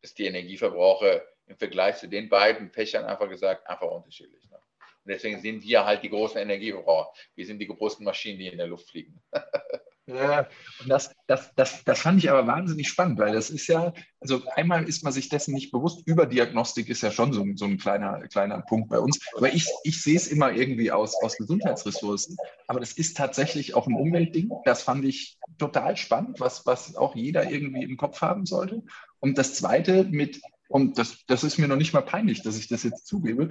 ist 0.00 0.18
die 0.18 0.26
Energieverbrauche 0.26 1.26
im 1.46 1.56
Vergleich 1.56 1.96
zu 1.96 2.08
den 2.08 2.30
beiden 2.30 2.70
Fächern 2.70 3.04
einfach 3.04 3.28
gesagt 3.28 3.66
einfach 3.66 3.90
unterschiedlich. 3.90 4.48
Ne? 4.48 4.56
Und 4.56 5.10
deswegen 5.10 5.40
sind 5.40 5.62
wir 5.62 5.84
halt 5.84 6.02
die 6.02 6.08
großen 6.08 6.40
Energieverbraucher. 6.40 7.12
Wir 7.34 7.44
sind 7.44 7.58
die 7.58 7.66
großen 7.66 8.04
Maschinen, 8.04 8.38
die 8.38 8.46
in 8.46 8.56
der 8.56 8.68
Luft 8.68 8.88
fliegen. 8.88 9.22
Und 10.06 10.88
das, 10.88 11.14
das, 11.26 11.54
das, 11.54 11.82
das 11.84 12.00
fand 12.00 12.18
ich 12.22 12.30
aber 12.30 12.46
wahnsinnig 12.46 12.88
spannend, 12.88 13.18
weil 13.18 13.32
das 13.32 13.48
ist 13.48 13.66
ja, 13.68 13.94
also 14.20 14.42
einmal 14.54 14.84
ist 14.84 15.02
man 15.02 15.12
sich 15.12 15.30
dessen 15.30 15.54
nicht 15.54 15.72
bewusst, 15.72 16.06
Überdiagnostik 16.06 16.90
ist 16.90 17.02
ja 17.02 17.10
schon 17.10 17.32
so, 17.32 17.44
so 17.54 17.64
ein 17.64 17.78
kleiner, 17.78 18.20
kleiner 18.28 18.60
Punkt 18.60 18.90
bei 18.90 18.98
uns, 18.98 19.18
aber 19.34 19.52
ich, 19.54 19.66
ich 19.82 20.02
sehe 20.02 20.16
es 20.16 20.28
immer 20.28 20.52
irgendwie 20.52 20.92
aus, 20.92 21.14
aus 21.22 21.36
Gesundheitsressourcen, 21.36 22.36
aber 22.66 22.80
das 22.80 22.92
ist 22.92 23.16
tatsächlich 23.16 23.74
auch 23.74 23.86
ein 23.86 23.94
Umweltding, 23.94 24.50
das 24.66 24.82
fand 24.82 25.06
ich 25.06 25.38
total 25.58 25.96
spannend, 25.96 26.38
was, 26.38 26.66
was 26.66 26.96
auch 26.96 27.16
jeder 27.16 27.50
irgendwie 27.50 27.84
im 27.84 27.96
Kopf 27.96 28.20
haben 28.20 28.44
sollte. 28.44 28.82
Und 29.20 29.38
das 29.38 29.54
Zweite 29.54 30.04
mit 30.04 30.42
und 30.68 30.98
das, 30.98 31.24
das 31.26 31.44
ist 31.44 31.58
mir 31.58 31.68
noch 31.68 31.76
nicht 31.76 31.92
mal 31.92 32.00
peinlich, 32.00 32.42
dass 32.42 32.58
ich 32.58 32.68
das 32.68 32.82
jetzt 32.82 33.06
zugebe. 33.06 33.50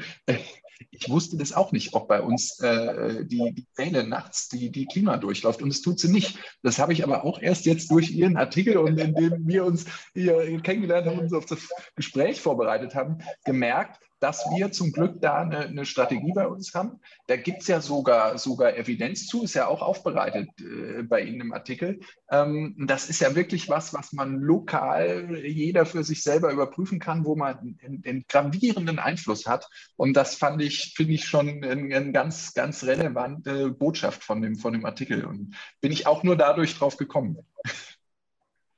Ich 0.92 1.10
wusste 1.10 1.38
das 1.38 1.54
auch 1.54 1.72
nicht, 1.72 1.94
ob 1.94 2.08
bei 2.08 2.22
uns 2.22 2.60
äh, 2.60 3.26
die, 3.26 3.54
die 3.54 3.68
Zähne 3.74 4.04
nachts 4.04 4.50
die, 4.50 4.72
die 4.72 4.86
Klima 4.86 5.18
durchläuft. 5.18 5.62
Und 5.62 5.70
es 5.70 5.82
tut 5.82 6.00
sie 6.00 6.12
nicht. 6.12 6.38
Das 6.62 6.80
habe 6.80 6.94
ich 6.94 7.04
aber 7.04 7.24
auch 7.26 7.42
erst 7.42 7.66
jetzt 7.66 7.92
durch 7.92 8.12
Ihren 8.12 8.38
Artikel 8.38 8.78
und 8.78 9.00
indem 9.00 9.48
wir 9.48 9.66
uns 9.66 9.86
hier 10.14 10.62
kennengelernt 10.62 11.08
haben 11.08 11.18
und 11.18 11.26
uns 11.26 11.34
auf 11.34 11.46
das 11.46 11.70
Gespräch 11.96 12.42
vorbereitet 12.42 12.96
haben, 12.96 13.20
gemerkt, 13.46 14.00
dass 14.24 14.46
wir 14.56 14.72
zum 14.72 14.94
Glück 14.94 15.20
da 15.20 15.42
eine, 15.42 15.60
eine 15.60 15.86
Strategie 15.86 16.32
bei 16.34 16.48
uns 16.48 16.74
haben. 16.74 17.02
Da 17.28 17.36
gibt 17.36 17.62
es 17.64 17.68
ja 17.68 17.82
sogar, 17.82 18.38
sogar 18.38 18.78
Evidenz 18.78 19.28
zu, 19.28 19.44
ist 19.44 19.54
ja 19.54 19.68
auch 19.68 19.82
aufbereitet 19.82 20.48
äh, 20.62 21.04
bei 21.04 21.24
Ihnen 21.24 21.42
im 21.42 21.54
Artikel. 21.54 22.00
Ähm, 22.32 22.74
das 22.88 23.10
ist 23.10 23.20
ja 23.20 23.36
wirklich 23.36 23.68
was, 23.68 23.94
was 23.94 24.14
man 24.14 24.40
lokal 24.40 25.36
jeder 25.46 25.86
für 25.86 26.06
sich 26.06 26.24
selber 26.24 26.54
überprüfen 26.54 27.00
kann, 27.00 27.26
wo 27.26 27.36
man 27.36 27.78
einen, 27.84 28.02
einen 28.06 28.26
gravierenden 28.30 28.98
Einfluss 28.98 29.46
hat. 29.46 29.68
Und 29.98 30.14
das 30.14 30.36
fand 30.36 30.62
ich, 30.62 30.63
finde 30.70 31.14
ich 31.14 31.26
schon 31.26 31.64
eine, 31.64 31.72
eine 31.72 32.12
ganz, 32.12 32.54
ganz 32.54 32.84
relevante 32.84 33.70
Botschaft 33.70 34.24
von 34.24 34.42
dem, 34.42 34.56
von 34.56 34.74
dem 34.74 34.86
Artikel. 34.86 35.26
Und 35.26 35.56
bin 35.82 35.92
ich 35.92 36.08
auch 36.08 36.24
nur 36.24 36.36
dadurch 36.36 36.78
drauf 36.78 36.98
gekommen. 36.98 37.46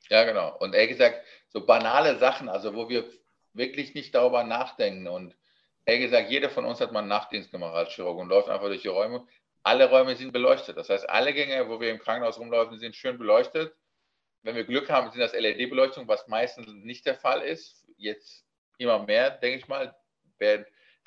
Ja, 0.10 0.24
genau. 0.24 0.56
Und 0.58 0.74
ehrlich 0.74 0.92
gesagt, 0.92 1.26
so 1.50 1.66
banale 1.66 2.18
Sachen, 2.18 2.50
also 2.50 2.76
wo 2.76 2.90
wir 2.90 3.10
wirklich 3.54 3.96
nicht 3.96 4.14
darüber 4.14 4.44
nachdenken. 4.44 5.08
Und 5.08 5.36
ehrlich 5.86 6.06
gesagt, 6.06 6.30
jeder 6.30 6.50
von 6.50 6.66
uns 6.66 6.80
hat 6.82 6.92
mal 6.92 7.00
einen 7.00 7.08
Nachtdienst 7.08 7.52
gemacht 7.52 7.74
als 7.74 7.94
Chirurg 7.94 8.18
und 8.18 8.30
läuft 8.30 8.50
einfach 8.50 8.68
durch 8.68 8.82
die 8.82 8.88
Räume. 8.88 9.26
Alle 9.64 9.90
Räume 9.90 10.16
sind 10.16 10.32
beleuchtet. 10.32 10.78
Das 10.78 10.90
heißt, 10.90 11.10
alle 11.10 11.34
Gänge, 11.34 11.68
wo 11.70 11.80
wir 11.80 11.90
im 11.90 12.00
Krankenhaus 12.00 12.40
rumlaufen, 12.40 12.78
sind 12.78 12.96
schön 12.96 13.18
beleuchtet. 13.18 13.74
Wenn 14.44 14.56
wir 14.56 14.64
Glück 14.64 14.90
haben, 14.92 15.10
sind 15.10 15.22
das 15.22 15.34
LED-Beleuchtung, 15.34 16.08
was 16.08 16.28
meistens 16.28 16.68
nicht 16.68 17.06
der 17.08 17.16
Fall 17.16 17.42
ist. 17.42 17.84
Jetzt 17.98 18.46
immer 18.78 19.00
mehr, 19.00 19.32
denke 19.32 19.58
ich 19.58 19.68
mal. 19.68 19.96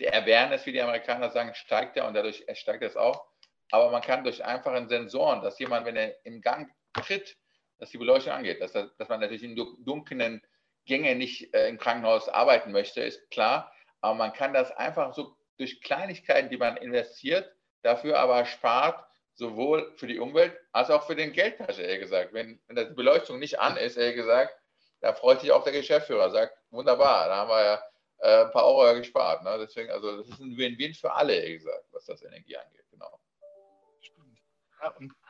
Der 0.00 0.14
Awareness, 0.14 0.64
wie 0.66 0.72
die 0.72 0.80
Amerikaner 0.80 1.30
sagen, 1.30 1.54
steigt 1.54 1.96
ja 1.96 2.06
und 2.06 2.14
dadurch 2.14 2.44
steigt 2.54 2.82
es 2.82 2.96
auch. 2.96 3.26
Aber 3.70 3.90
man 3.90 4.02
kann 4.02 4.24
durch 4.24 4.44
einfachen 4.44 4.88
Sensoren, 4.88 5.42
dass 5.42 5.58
jemand, 5.58 5.86
wenn 5.86 5.96
er 5.96 6.14
im 6.24 6.40
Gang 6.40 6.70
tritt, 6.94 7.36
dass 7.78 7.90
die 7.90 7.98
Beleuchtung 7.98 8.32
angeht, 8.32 8.60
dass, 8.60 8.72
dass 8.72 9.08
man 9.08 9.20
natürlich 9.20 9.42
in 9.42 9.56
dunklen 9.84 10.42
Gänge 10.86 11.14
nicht 11.14 11.54
äh, 11.54 11.68
im 11.68 11.78
Krankenhaus 11.78 12.28
arbeiten 12.28 12.72
möchte, 12.72 13.02
ist 13.02 13.30
klar. 13.30 13.72
Aber 14.00 14.14
man 14.14 14.32
kann 14.32 14.54
das 14.54 14.70
einfach 14.72 15.12
so 15.14 15.36
durch 15.58 15.80
Kleinigkeiten, 15.82 16.48
die 16.48 16.56
man 16.56 16.76
investiert, 16.76 17.52
dafür 17.82 18.18
aber 18.18 18.44
spart, 18.46 19.04
sowohl 19.34 19.92
für 19.96 20.06
die 20.06 20.18
Umwelt 20.18 20.58
als 20.72 20.90
auch 20.90 21.06
für 21.06 21.14
den 21.14 21.32
Geldtasche, 21.32 21.82
ehrlich 21.82 22.00
gesagt. 22.00 22.32
Wenn, 22.32 22.60
wenn 22.66 22.76
die 22.76 22.94
Beleuchtung 22.94 23.38
nicht 23.38 23.60
an 23.60 23.76
ist, 23.76 23.96
ehrlich 23.96 24.16
gesagt, 24.16 24.56
da 25.00 25.12
freut 25.12 25.40
sich 25.40 25.52
auch 25.52 25.62
der 25.62 25.72
Geschäftsführer, 25.72 26.30
sagt, 26.30 26.56
wunderbar, 26.70 27.28
da 27.28 27.36
haben 27.36 27.50
wir 27.50 27.64
ja 27.64 27.82
äh, 28.18 28.44
ein 28.44 28.50
paar 28.50 28.66
Euro 28.66 28.98
gespart. 28.98 29.44
Ne? 29.44 29.58
Deswegen, 29.60 29.90
also 29.90 30.16
das 30.16 30.28
ist 30.28 30.40
ein 30.40 30.56
Win-Win 30.56 30.94
für 30.94 31.12
alle, 31.12 31.34
ehrlich 31.34 31.58
gesagt, 31.58 31.84
was 31.92 32.06
das 32.06 32.22
Energie 32.22 32.56
angeht, 32.56 32.84
genau. 32.90 33.20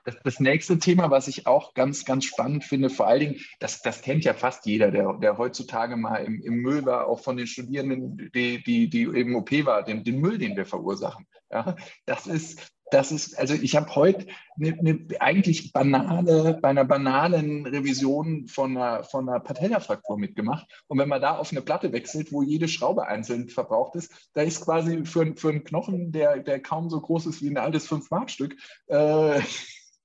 das, 0.04 0.16
das, 0.22 0.40
nächste 0.40 0.78
Thema, 0.78 1.10
was 1.10 1.28
ich 1.28 1.46
auch 1.46 1.74
ganz, 1.74 2.04
ganz 2.04 2.24
spannend 2.24 2.64
finde, 2.64 2.90
vor 2.90 3.06
allen 3.06 3.20
Dingen, 3.20 3.40
das, 3.60 3.82
das 3.82 4.02
kennt 4.02 4.24
ja 4.24 4.34
fast 4.34 4.66
jeder, 4.66 4.90
der, 4.90 5.14
der 5.14 5.38
heutzutage 5.38 5.96
mal 5.96 6.24
im, 6.24 6.40
im 6.42 6.56
Müll 6.56 6.84
war, 6.84 7.06
auch 7.06 7.20
von 7.20 7.36
den 7.36 7.46
Studierenden, 7.46 8.30
die, 8.34 8.62
die, 8.62 8.88
die 8.88 9.02
im 9.02 9.36
OP 9.36 9.50
war, 9.64 9.82
den, 9.82 10.04
den 10.04 10.20
Müll, 10.20 10.38
den 10.38 10.56
wir 10.56 10.66
verursachen. 10.66 11.26
Ja, 11.50 11.76
das 12.04 12.26
ist, 12.26 12.70
das 12.90 13.12
ist, 13.12 13.38
also 13.38 13.54
ich 13.54 13.76
habe 13.76 13.94
heute 13.94 14.26
eine, 14.60 14.78
eine, 14.78 15.06
eigentlich 15.20 15.72
banale, 15.72 16.58
bei 16.60 16.68
einer 16.68 16.84
banalen 16.84 17.66
Revision 17.66 18.48
von 18.48 18.76
einer, 18.76 19.04
von 19.04 19.28
einer 19.28 19.40
Patellafraktur 19.40 20.18
mitgemacht. 20.18 20.66
Und 20.86 20.98
wenn 20.98 21.08
man 21.08 21.20
da 21.20 21.36
auf 21.36 21.52
eine 21.52 21.62
Platte 21.62 21.92
wechselt, 21.92 22.32
wo 22.32 22.42
jede 22.42 22.68
Schraube 22.68 23.06
einzeln 23.06 23.48
verbraucht 23.48 23.94
ist, 23.96 24.30
da 24.34 24.42
ist 24.42 24.64
quasi 24.64 25.04
für, 25.04 25.34
für 25.36 25.50
einen 25.50 25.64
Knochen, 25.64 26.12
der, 26.12 26.38
der 26.38 26.60
kaum 26.60 26.90
so 26.90 27.00
groß 27.00 27.26
ist 27.26 27.42
wie 27.42 27.50
ein 27.50 27.58
altes 27.58 27.86
Fünf-Mark-Stück, 27.86 28.56
äh, 28.86 29.40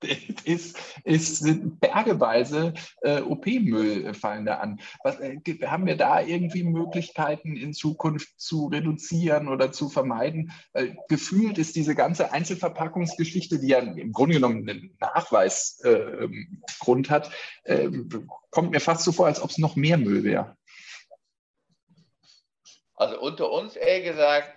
ist, 0.44 0.78
ist, 1.04 1.38
sind 1.38 1.80
bergeweise 1.80 2.74
äh, 3.02 3.20
OP-Müll 3.20 4.14
fallen 4.14 4.46
da 4.46 4.56
an. 4.56 4.80
Was, 5.02 5.18
äh, 5.20 5.38
haben 5.66 5.86
wir 5.86 5.96
da 5.96 6.20
irgendwie 6.20 6.62
Möglichkeiten 6.62 7.56
in 7.56 7.72
Zukunft 7.72 8.40
zu 8.40 8.66
reduzieren 8.66 9.48
oder 9.48 9.72
zu 9.72 9.88
vermeiden? 9.88 10.52
Weil 10.72 10.96
gefühlt 11.08 11.58
ist 11.58 11.76
diese 11.76 11.94
ganze 11.94 12.32
Einzelverpackungsgeschichte, 12.32 13.58
die 13.58 13.68
ja 13.68 13.78
im 13.78 14.12
Grunde 14.12 14.36
genommen 14.36 14.68
einen 14.68 14.96
Nachweisgrund 15.00 17.08
äh, 17.08 17.10
hat, 17.10 17.30
ähm, 17.64 18.28
kommt 18.50 18.70
mir 18.70 18.80
fast 18.80 19.04
so 19.04 19.12
vor, 19.12 19.26
als 19.26 19.42
ob 19.42 19.50
es 19.50 19.58
noch 19.58 19.76
mehr 19.76 19.98
Müll 19.98 20.24
wäre. 20.24 20.56
Also 22.96 23.20
unter 23.20 23.50
uns, 23.50 23.76
ehrlich 23.76 24.12
gesagt, 24.12 24.52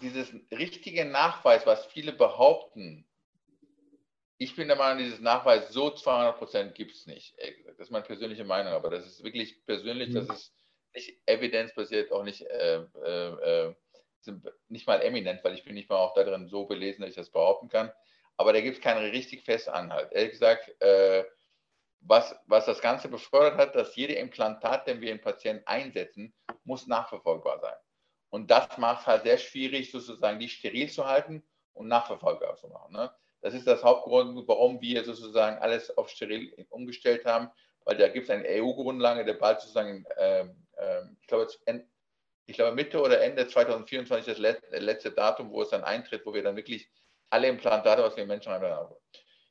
dieses 0.00 0.28
richtige 0.50 1.04
Nachweis, 1.04 1.66
was 1.66 1.86
viele 1.86 2.12
behaupten, 2.12 3.04
ich 4.42 4.56
bin 4.56 4.68
der 4.68 4.76
Meinung, 4.76 5.02
dieses 5.02 5.20
Nachweis 5.20 5.68
so 5.70 5.90
200 5.90 6.38
Prozent 6.38 6.74
gibt 6.74 6.92
es 6.92 7.06
nicht. 7.06 7.34
Das 7.66 7.78
ist 7.78 7.90
meine 7.90 8.04
persönliche 8.04 8.44
Meinung, 8.44 8.72
aber 8.72 8.90
das 8.90 9.06
ist 9.06 9.24
wirklich 9.24 9.64
persönlich, 9.64 10.10
mhm. 10.10 10.14
das 10.14 10.28
ist 10.28 10.54
nicht 10.94 11.18
evidenzbasiert, 11.26 12.12
auch 12.12 12.24
nicht, 12.24 12.42
äh, 12.42 12.82
äh, 13.04 13.68
äh 13.68 13.74
nicht 14.68 14.86
mal 14.86 15.02
eminent, 15.02 15.42
weil 15.42 15.54
ich 15.54 15.64
bin 15.64 15.74
nicht 15.74 15.88
mal 15.88 15.96
auch 15.96 16.14
darin 16.14 16.46
so 16.46 16.66
belesen, 16.66 17.02
dass 17.02 17.10
ich 17.10 17.16
das 17.16 17.30
behaupten 17.30 17.68
kann. 17.68 17.92
Aber 18.36 18.52
da 18.52 18.60
gibt 18.60 18.76
es 18.76 18.82
keinen 18.82 19.10
richtig 19.10 19.44
festen 19.44 19.70
Anhalt. 19.70 20.12
Ehrlich 20.12 20.32
gesagt, 20.32 20.70
äh, 20.80 21.24
was, 22.00 22.34
was 22.46 22.66
das 22.66 22.80
Ganze 22.80 23.08
befördert 23.08 23.56
hat, 23.56 23.74
dass 23.74 23.96
jede 23.96 24.14
Implantat, 24.14 24.86
den 24.86 25.00
wir 25.00 25.12
in 25.12 25.20
Patienten 25.20 25.66
einsetzen, 25.66 26.34
muss 26.64 26.86
nachverfolgbar 26.86 27.60
sein. 27.60 27.74
Und 28.30 28.50
das 28.50 28.78
macht 28.78 29.02
es 29.02 29.06
halt 29.06 29.22
sehr 29.24 29.38
schwierig, 29.38 29.90
sozusagen 29.90 30.38
die 30.38 30.48
steril 30.48 30.90
zu 30.90 31.06
halten 31.06 31.44
und 31.74 31.88
nachverfolgbar 31.88 32.56
zu 32.56 32.68
machen. 32.68 32.92
Ne? 32.92 33.12
Das 33.42 33.54
ist 33.54 33.66
das 33.66 33.82
Hauptgrund, 33.82 34.46
warum 34.46 34.80
wir 34.80 35.04
sozusagen 35.04 35.58
alles 35.58 35.96
auf 35.98 36.08
steril 36.08 36.54
umgestellt 36.70 37.24
haben, 37.24 37.50
weil 37.84 37.96
da 37.96 38.08
gibt 38.08 38.24
es 38.24 38.30
eine 38.30 38.46
EU-Grundlage, 38.48 39.24
der 39.24 39.34
bald 39.34 39.60
sozusagen, 39.60 40.04
ähm, 40.16 40.66
ähm, 40.78 41.16
ich, 41.20 41.26
glaube, 41.26 41.50
ich 42.46 42.56
glaube 42.56 42.74
Mitte 42.76 43.00
oder 43.00 43.20
Ende 43.20 43.46
2024 43.46 44.26
das 44.26 44.38
letzte, 44.38 45.10
Datum, 45.10 45.50
wo 45.50 45.62
es 45.62 45.70
dann 45.70 45.82
eintritt, 45.82 46.24
wo 46.24 46.32
wir 46.32 46.42
dann 46.42 46.56
wirklich 46.56 46.88
alle 47.30 47.48
Implantate 47.48 48.04
aus 48.04 48.14
den 48.14 48.28
Menschen 48.28 48.52
haben. 48.52 48.94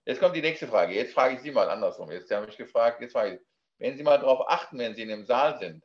Jetzt 0.06 0.22
kommt 0.22 0.36
die 0.36 0.42
nächste 0.42 0.68
Frage. 0.68 0.96
Jetzt 0.96 1.14
frage 1.14 1.36
ich 1.36 1.42
Sie 1.42 1.52
mal 1.52 1.70
andersrum. 1.70 2.10
Jetzt 2.12 2.32
habe 2.32 2.50
ich 2.50 2.58
gefragt, 2.58 3.02
jetzt 3.02 3.12
frage 3.12 3.36
ich, 3.36 3.42
wenn 3.78 3.98
Sie 3.98 4.04
mal 4.04 4.18
darauf 4.18 4.48
achten, 4.48 4.80
wenn 4.80 4.96
Sie 4.96 5.02
in 5.02 5.12
einem 5.12 5.26
Saal 5.26 5.60
sind, 5.60 5.84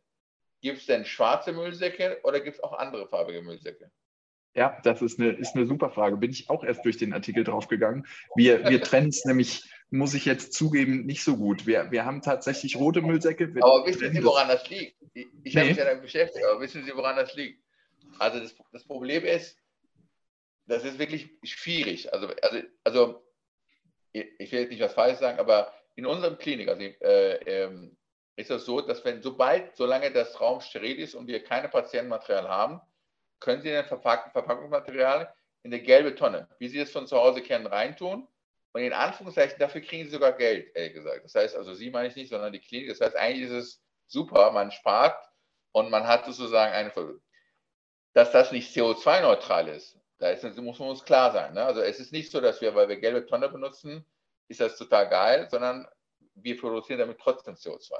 gibt 0.60 0.78
es 0.78 0.86
denn 0.86 1.04
schwarze 1.04 1.52
Müllsäcke 1.52 2.20
oder 2.22 2.40
gibt 2.40 2.56
es 2.56 2.62
auch 2.62 2.74
andere 2.74 3.08
farbige 3.08 3.42
Müllsäcke? 3.42 3.90
Ja, 4.56 4.80
das 4.82 5.02
ist 5.02 5.20
eine, 5.20 5.32
ist 5.32 5.54
eine 5.54 5.66
super 5.66 5.90
Frage. 5.90 6.16
Bin 6.16 6.30
ich 6.30 6.48
auch 6.48 6.64
erst 6.64 6.82
durch 6.86 6.96
den 6.96 7.12
Artikel 7.12 7.44
draufgegangen. 7.44 8.06
Wir, 8.34 8.66
wir 8.68 8.80
trennen 8.82 9.10
es 9.10 9.26
nämlich, 9.26 9.70
muss 9.90 10.14
ich 10.14 10.24
jetzt 10.24 10.54
zugeben, 10.54 11.04
nicht 11.04 11.22
so 11.22 11.36
gut. 11.36 11.66
Wir, 11.66 11.90
wir 11.90 12.06
haben 12.06 12.22
tatsächlich 12.22 12.76
rote 12.76 13.02
Müllsäcke. 13.02 13.52
Aber 13.60 13.86
wissen 13.86 14.14
Sie, 14.14 14.24
woran 14.24 14.48
das 14.48 14.68
liegt? 14.70 14.96
Ich, 15.12 15.26
ich 15.44 15.54
nee. 15.54 15.60
habe 15.60 15.68
mich 15.68 15.78
ja 15.78 15.84
damit 15.84 16.02
beschäftigt, 16.02 16.44
aber 16.46 16.60
wissen 16.60 16.84
Sie, 16.84 16.92
woran 16.94 17.16
das 17.16 17.34
liegt? 17.34 17.62
Also 18.18 18.40
das, 18.40 18.54
das 18.72 18.84
Problem 18.84 19.24
ist, 19.24 19.58
das 20.66 20.84
ist 20.84 20.98
wirklich 20.98 21.28
schwierig. 21.44 22.12
Also, 22.14 22.28
also, 22.40 22.62
also 22.82 23.22
ich 24.12 24.52
will 24.52 24.60
jetzt 24.60 24.70
nicht 24.70 24.80
was 24.80 24.94
falsch 24.94 25.18
sagen, 25.18 25.38
aber 25.38 25.70
in 25.96 26.06
unserem 26.06 26.38
Klinik 26.38 26.68
also, 26.68 26.80
äh, 26.80 27.64
äh, 27.64 27.90
ist 28.36 28.50
das 28.50 28.64
so, 28.64 28.80
dass 28.80 29.04
wenn 29.04 29.20
sobald, 29.20 29.76
solange 29.76 30.10
das 30.12 30.40
Raum 30.40 30.62
steril 30.62 30.98
ist 30.98 31.14
und 31.14 31.26
wir 31.26 31.44
keine 31.44 31.68
Patientenmaterial 31.68 32.48
haben, 32.48 32.80
können 33.40 33.62
Sie 33.62 33.70
in 33.70 33.76
ein 33.76 33.84
Verpackungsmaterial 33.84 35.32
in 35.62 35.72
eine 35.72 35.82
gelbe 35.82 36.14
Tonne, 36.14 36.48
wie 36.58 36.68
Sie 36.68 36.78
es 36.78 36.92
von 36.92 37.06
zu 37.06 37.16
Hause 37.16 37.42
kennen, 37.42 37.66
reintun. 37.66 38.28
Und 38.72 38.82
in 38.82 38.92
Anführungszeichen, 38.92 39.58
dafür 39.58 39.80
kriegen 39.80 40.04
Sie 40.04 40.10
sogar 40.10 40.32
Geld, 40.32 40.74
ehrlich 40.74 40.94
gesagt. 40.94 41.24
Das 41.24 41.34
heißt, 41.34 41.56
also 41.56 41.74
Sie 41.74 41.90
meine 41.90 42.08
ich 42.08 42.16
nicht, 42.16 42.30
sondern 42.30 42.52
die 42.52 42.60
Klinik. 42.60 42.88
Das 42.90 43.00
heißt, 43.00 43.16
eigentlich 43.16 43.50
ist 43.50 43.52
es 43.52 43.82
super, 44.06 44.52
man 44.52 44.70
spart 44.70 45.18
und 45.72 45.90
man 45.90 46.06
hat 46.06 46.26
sozusagen 46.26 46.72
eine 46.72 46.90
Folge. 46.90 47.20
Dass 48.12 48.30
das 48.32 48.52
nicht 48.52 48.74
CO2-neutral 48.74 49.68
ist, 49.68 49.98
da 50.18 50.30
ist, 50.30 50.44
muss 50.58 50.78
man 50.78 50.90
uns 50.90 51.04
klar 51.04 51.32
sein. 51.32 51.54
Ne? 51.54 51.64
Also 51.64 51.80
es 51.80 52.00
ist 52.00 52.12
nicht 52.12 52.30
so, 52.30 52.40
dass 52.40 52.60
wir, 52.60 52.74
weil 52.74 52.88
wir 52.88 52.96
gelbe 52.96 53.26
Tonne 53.26 53.48
benutzen, 53.48 54.06
ist 54.48 54.60
das 54.60 54.76
total 54.76 55.08
geil, 55.08 55.48
sondern 55.50 55.86
wir 56.34 56.58
produzieren 56.58 57.00
damit 57.00 57.18
trotzdem 57.18 57.54
CO2. 57.54 57.92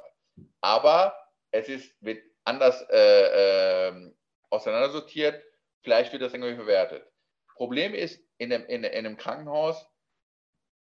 Aber 0.60 1.16
es 1.50 1.68
ist, 1.68 1.94
wird 2.00 2.22
anders 2.44 2.82
äh, 2.90 3.88
äh, 3.88 4.12
auseinandersortiert, 4.50 5.42
vielleicht 5.82 6.12
wird 6.12 6.22
das 6.22 6.34
irgendwie 6.34 6.56
verwertet. 6.56 7.06
Problem 7.54 7.94
ist, 7.94 8.22
in 8.38 8.52
einem, 8.52 8.66
in, 8.66 8.84
in 8.84 9.06
einem 9.06 9.16
Krankenhaus, 9.16 9.86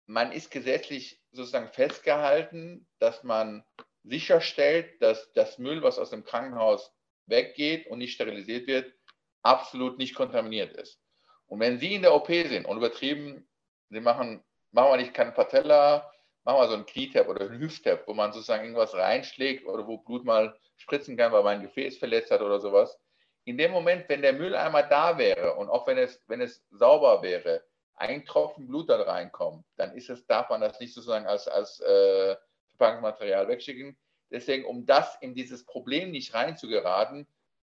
man 0.07 0.33
ist 0.33 0.51
gesetzlich 0.51 1.21
sozusagen 1.31 1.69
festgehalten, 1.69 2.89
dass 2.99 3.23
man 3.23 3.65
sicherstellt, 4.03 5.01
dass 5.03 5.33
das 5.35 5.59
Müll, 5.59 5.83
was 5.83 5.99
aus 5.99 6.11
dem 6.11 6.25
Krankenhaus 6.25 6.93
weggeht 7.27 7.87
und 7.89 7.99
nicht 7.99 8.15
sterilisiert 8.15 8.67
wird, 8.67 8.93
absolut 9.43 9.99
nicht 9.99 10.15
kontaminiert 10.15 10.73
ist. 10.73 11.01
Und 11.47 11.61
wenn 11.61 11.79
Sie 11.79 11.95
in 11.95 12.03
der 12.03 12.15
OP 12.15 12.29
sind 12.29 12.67
und 12.67 12.77
übertrieben, 12.77 13.49
Sie 13.91 14.01
machen, 14.01 14.43
machen 14.73 14.93
wir 14.93 14.97
nicht 14.97 15.15
keinen 15.15 15.35
Patella, 15.35 16.11
machen 16.45 16.61
wir 16.61 16.69
so 16.69 16.75
einen 16.75 16.87
Knietap 16.87 17.29
oder 17.29 17.47
einen 17.47 17.61
Hüfttap, 17.61 18.07
wo 18.07 18.15
man 18.15 18.33
sozusagen 18.33 18.65
irgendwas 18.65 18.95
reinschlägt 18.95 19.67
oder 19.67 19.87
wo 19.87 19.99
Blut 19.99 20.25
mal 20.25 20.59
spritzen 20.77 21.17
kann, 21.17 21.33
weil 21.33 21.43
man 21.43 21.59
ein 21.59 21.63
Gefäß 21.63 21.99
verletzt 21.99 22.31
hat 22.31 22.41
oder 22.41 22.61
sowas, 22.61 22.99
in 23.49 23.57
dem 23.57 23.71
Moment, 23.71 24.07
wenn 24.09 24.21
der 24.21 24.35
Mülleimer 24.35 24.83
da 24.83 25.17
wäre 25.17 25.55
und 25.55 25.71
auch 25.71 25.87
wenn 25.87 25.97
es, 25.97 26.23
wenn 26.27 26.43
es 26.43 26.63
sauber 26.71 27.23
wäre, 27.23 27.65
ein 27.97 28.27
Tropfen 28.27 28.69
Blut 28.69 28.91
da 28.91 29.01
reinkommt, 29.01 29.65
dann 29.77 29.97
ist 29.97 30.11
es, 30.11 30.27
darf 30.27 30.51
man 30.51 30.61
das 30.61 30.79
nicht 30.81 30.93
sozusagen 30.93 31.27
als, 31.27 31.49
als 31.49 31.81
äh, 31.81 32.37
Verpackungsmaterial 32.77 33.49
wegschicken. 33.49 33.97
Deswegen, 34.31 34.67
um 34.67 34.85
das 34.85 35.17
in 35.23 35.35
dieses 35.35 35.65
Problem 35.65 36.11
nicht 36.11 36.35
reinzugeraten, 36.35 37.27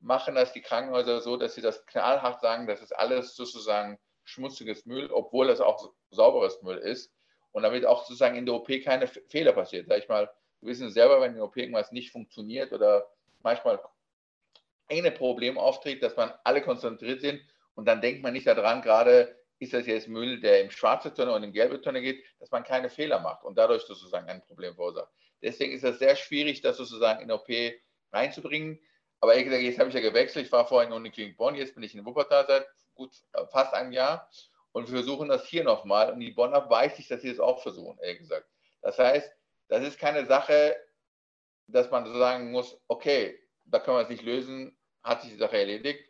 machen 0.00 0.34
das 0.34 0.52
die 0.52 0.60
Krankenhäuser 0.60 1.22
so, 1.22 1.38
dass 1.38 1.54
sie 1.54 1.62
das 1.62 1.86
knallhart 1.86 2.42
sagen, 2.42 2.66
das 2.66 2.82
ist 2.82 2.92
alles 2.92 3.34
sozusagen 3.34 3.98
schmutziges 4.24 4.84
Müll, 4.84 5.10
obwohl 5.10 5.46
das 5.46 5.62
auch 5.62 5.90
sauberes 6.10 6.60
Müll 6.60 6.76
ist. 6.76 7.10
Und 7.52 7.62
damit 7.62 7.86
auch 7.86 8.04
sozusagen 8.04 8.36
in 8.36 8.44
der 8.44 8.56
OP 8.56 8.68
keine 8.84 9.06
Fehler 9.06 9.52
passiert. 9.52 9.88
Sag 9.88 9.98
ich 9.98 10.08
mal, 10.08 10.30
wir 10.60 10.68
wissen 10.68 10.90
selber, 10.90 11.20
wenn 11.22 11.30
in 11.30 11.36
der 11.36 11.44
OP 11.44 11.56
irgendwas 11.56 11.92
nicht 11.92 12.12
funktioniert 12.12 12.72
oder 12.72 13.08
manchmal 13.42 13.80
eine 14.98 15.10
Problem 15.10 15.58
auftritt, 15.58 16.02
dass 16.02 16.16
man 16.16 16.32
alle 16.44 16.62
konzentriert 16.62 17.20
sind 17.20 17.40
und 17.74 17.86
dann 17.86 18.00
denkt 18.00 18.22
man 18.22 18.32
nicht 18.32 18.46
daran, 18.46 18.82
gerade 18.82 19.36
ist 19.58 19.72
das 19.72 19.86
jetzt 19.86 20.08
Müll, 20.08 20.40
der 20.40 20.62
in 20.62 20.70
schwarze 20.70 21.14
Tonne 21.14 21.32
und 21.32 21.44
in 21.44 21.52
gelbe 21.52 21.80
Tonne 21.80 22.02
geht, 22.02 22.24
dass 22.40 22.50
man 22.50 22.64
keine 22.64 22.90
Fehler 22.90 23.20
macht 23.20 23.44
und 23.44 23.56
dadurch 23.56 23.82
sozusagen 23.82 24.28
ein 24.28 24.42
Problem 24.42 24.74
verursacht. 24.74 25.12
Deswegen 25.40 25.72
ist 25.72 25.84
es 25.84 25.98
sehr 25.98 26.16
schwierig, 26.16 26.60
das 26.60 26.76
sozusagen 26.76 27.22
in 27.22 27.30
OP 27.30 27.48
reinzubringen. 28.12 28.80
Aber 29.20 29.32
ehrlich 29.32 29.46
gesagt, 29.46 29.62
jetzt 29.62 29.78
habe 29.78 29.88
ich 29.88 29.94
ja 29.94 30.00
gewechselt. 30.00 30.46
Ich 30.46 30.52
war 30.52 30.66
vorhin 30.66 30.90
in 30.90 30.96
Uniklinik 30.96 31.36
Bonn, 31.36 31.54
jetzt 31.54 31.74
bin 31.74 31.84
ich 31.84 31.94
in 31.94 32.04
Wuppertal 32.04 32.44
seit 32.46 32.66
gut 32.94 33.14
fast 33.50 33.72
einem 33.72 33.92
Jahr 33.92 34.28
und 34.72 34.90
wir 34.90 34.98
versuchen 34.98 35.28
das 35.28 35.46
hier 35.46 35.64
nochmal. 35.64 36.12
Und 36.12 36.20
die 36.20 36.32
Bonner 36.32 36.68
weiß 36.68 36.98
ich, 36.98 37.06
dass 37.06 37.22
sie 37.22 37.30
das 37.30 37.38
auch 37.38 37.62
versuchen, 37.62 37.98
ehrlich 38.00 38.18
gesagt. 38.18 38.48
Das 38.80 38.98
heißt, 38.98 39.32
das 39.68 39.84
ist 39.84 39.98
keine 39.98 40.26
Sache, 40.26 40.76
dass 41.68 41.90
man 41.90 42.04
so 42.04 42.18
sagen 42.18 42.50
muss, 42.50 42.80
okay, 42.88 43.38
da 43.64 43.78
können 43.78 43.96
wir 43.96 44.02
es 44.02 44.08
nicht 44.08 44.24
lösen, 44.24 44.76
hat 45.02 45.22
sich 45.22 45.32
die 45.32 45.38
Sache 45.38 45.58
erledigt. 45.58 46.08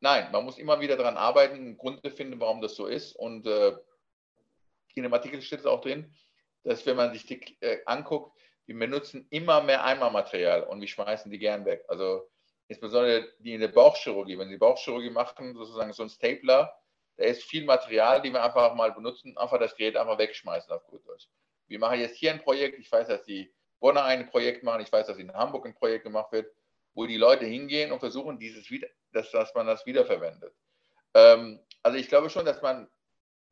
Nein, 0.00 0.30
man 0.30 0.44
muss 0.44 0.58
immer 0.58 0.80
wieder 0.80 0.96
daran 0.96 1.16
arbeiten, 1.16 1.56
einen 1.56 1.78
Grund 1.78 2.06
finden, 2.12 2.38
warum 2.40 2.60
das 2.60 2.74
so 2.74 2.86
ist. 2.86 3.16
Und 3.16 3.46
äh, 3.46 3.76
in 4.94 5.02
dem 5.02 5.14
Artikel 5.14 5.40
steht 5.42 5.60
es 5.60 5.66
auch 5.66 5.80
drin, 5.80 6.14
dass 6.64 6.84
wenn 6.86 6.96
man 6.96 7.12
sich 7.12 7.26
die 7.26 7.40
äh, 7.60 7.78
anguckt, 7.86 8.36
wir 8.66 8.78
benutzen 8.78 9.26
immer 9.30 9.62
mehr 9.62 9.84
Eimermaterial 9.84 10.64
und 10.64 10.80
wir 10.80 10.88
schmeißen 10.88 11.30
die 11.30 11.38
gern 11.38 11.64
weg. 11.64 11.84
Also 11.88 12.28
insbesondere 12.68 13.28
die 13.38 13.54
in 13.54 13.60
der 13.60 13.68
Bauchchirurgie, 13.68 14.38
wenn 14.38 14.48
sie 14.48 14.56
Bauchchirurgie 14.56 15.10
machen, 15.10 15.54
sozusagen 15.54 15.92
so 15.92 16.02
ein 16.02 16.08
Stapler, 16.08 16.76
da 17.16 17.24
ist 17.24 17.44
viel 17.44 17.64
Material, 17.64 18.20
die 18.20 18.32
wir 18.32 18.42
einfach 18.42 18.74
mal 18.74 18.92
benutzen, 18.92 19.36
einfach 19.38 19.58
das 19.58 19.76
Gerät 19.76 19.96
einfach 19.96 20.18
wegschmeißen 20.18 20.70
auf 20.72 20.86
gut 20.86 21.06
Deutsch. 21.06 21.28
Wir 21.68 21.78
machen 21.78 22.00
jetzt 22.00 22.16
hier 22.16 22.32
ein 22.32 22.42
Projekt, 22.42 22.78
ich 22.78 22.90
weiß, 22.90 23.08
dass 23.08 23.22
die 23.22 23.52
Bonner 23.80 24.04
ein 24.04 24.28
Projekt 24.28 24.62
machen, 24.62 24.82
ich 24.82 24.92
weiß, 24.92 25.06
dass 25.06 25.18
in 25.18 25.32
Hamburg 25.32 25.66
ein 25.66 25.74
Projekt 25.74 26.04
gemacht 26.04 26.32
wird, 26.32 26.52
wo 26.96 27.06
die 27.06 27.16
Leute 27.16 27.44
hingehen 27.44 27.92
und 27.92 28.00
versuchen, 28.00 28.40
dieses 28.40 28.68
wieder, 28.70 28.88
dass, 29.12 29.30
dass 29.30 29.54
man 29.54 29.68
das 29.68 29.86
wiederverwendet. 29.86 30.52
Ähm, 31.14 31.60
also 31.84 31.96
ich 31.96 32.08
glaube 32.08 32.28
schon, 32.28 32.44
dass 32.44 32.60
man 32.60 32.88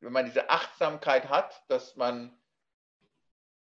wenn 0.05 0.13
man 0.13 0.25
diese 0.25 0.49
Achtsamkeit 0.49 1.29
hat, 1.29 1.63
dass 1.67 1.95
man 1.95 2.37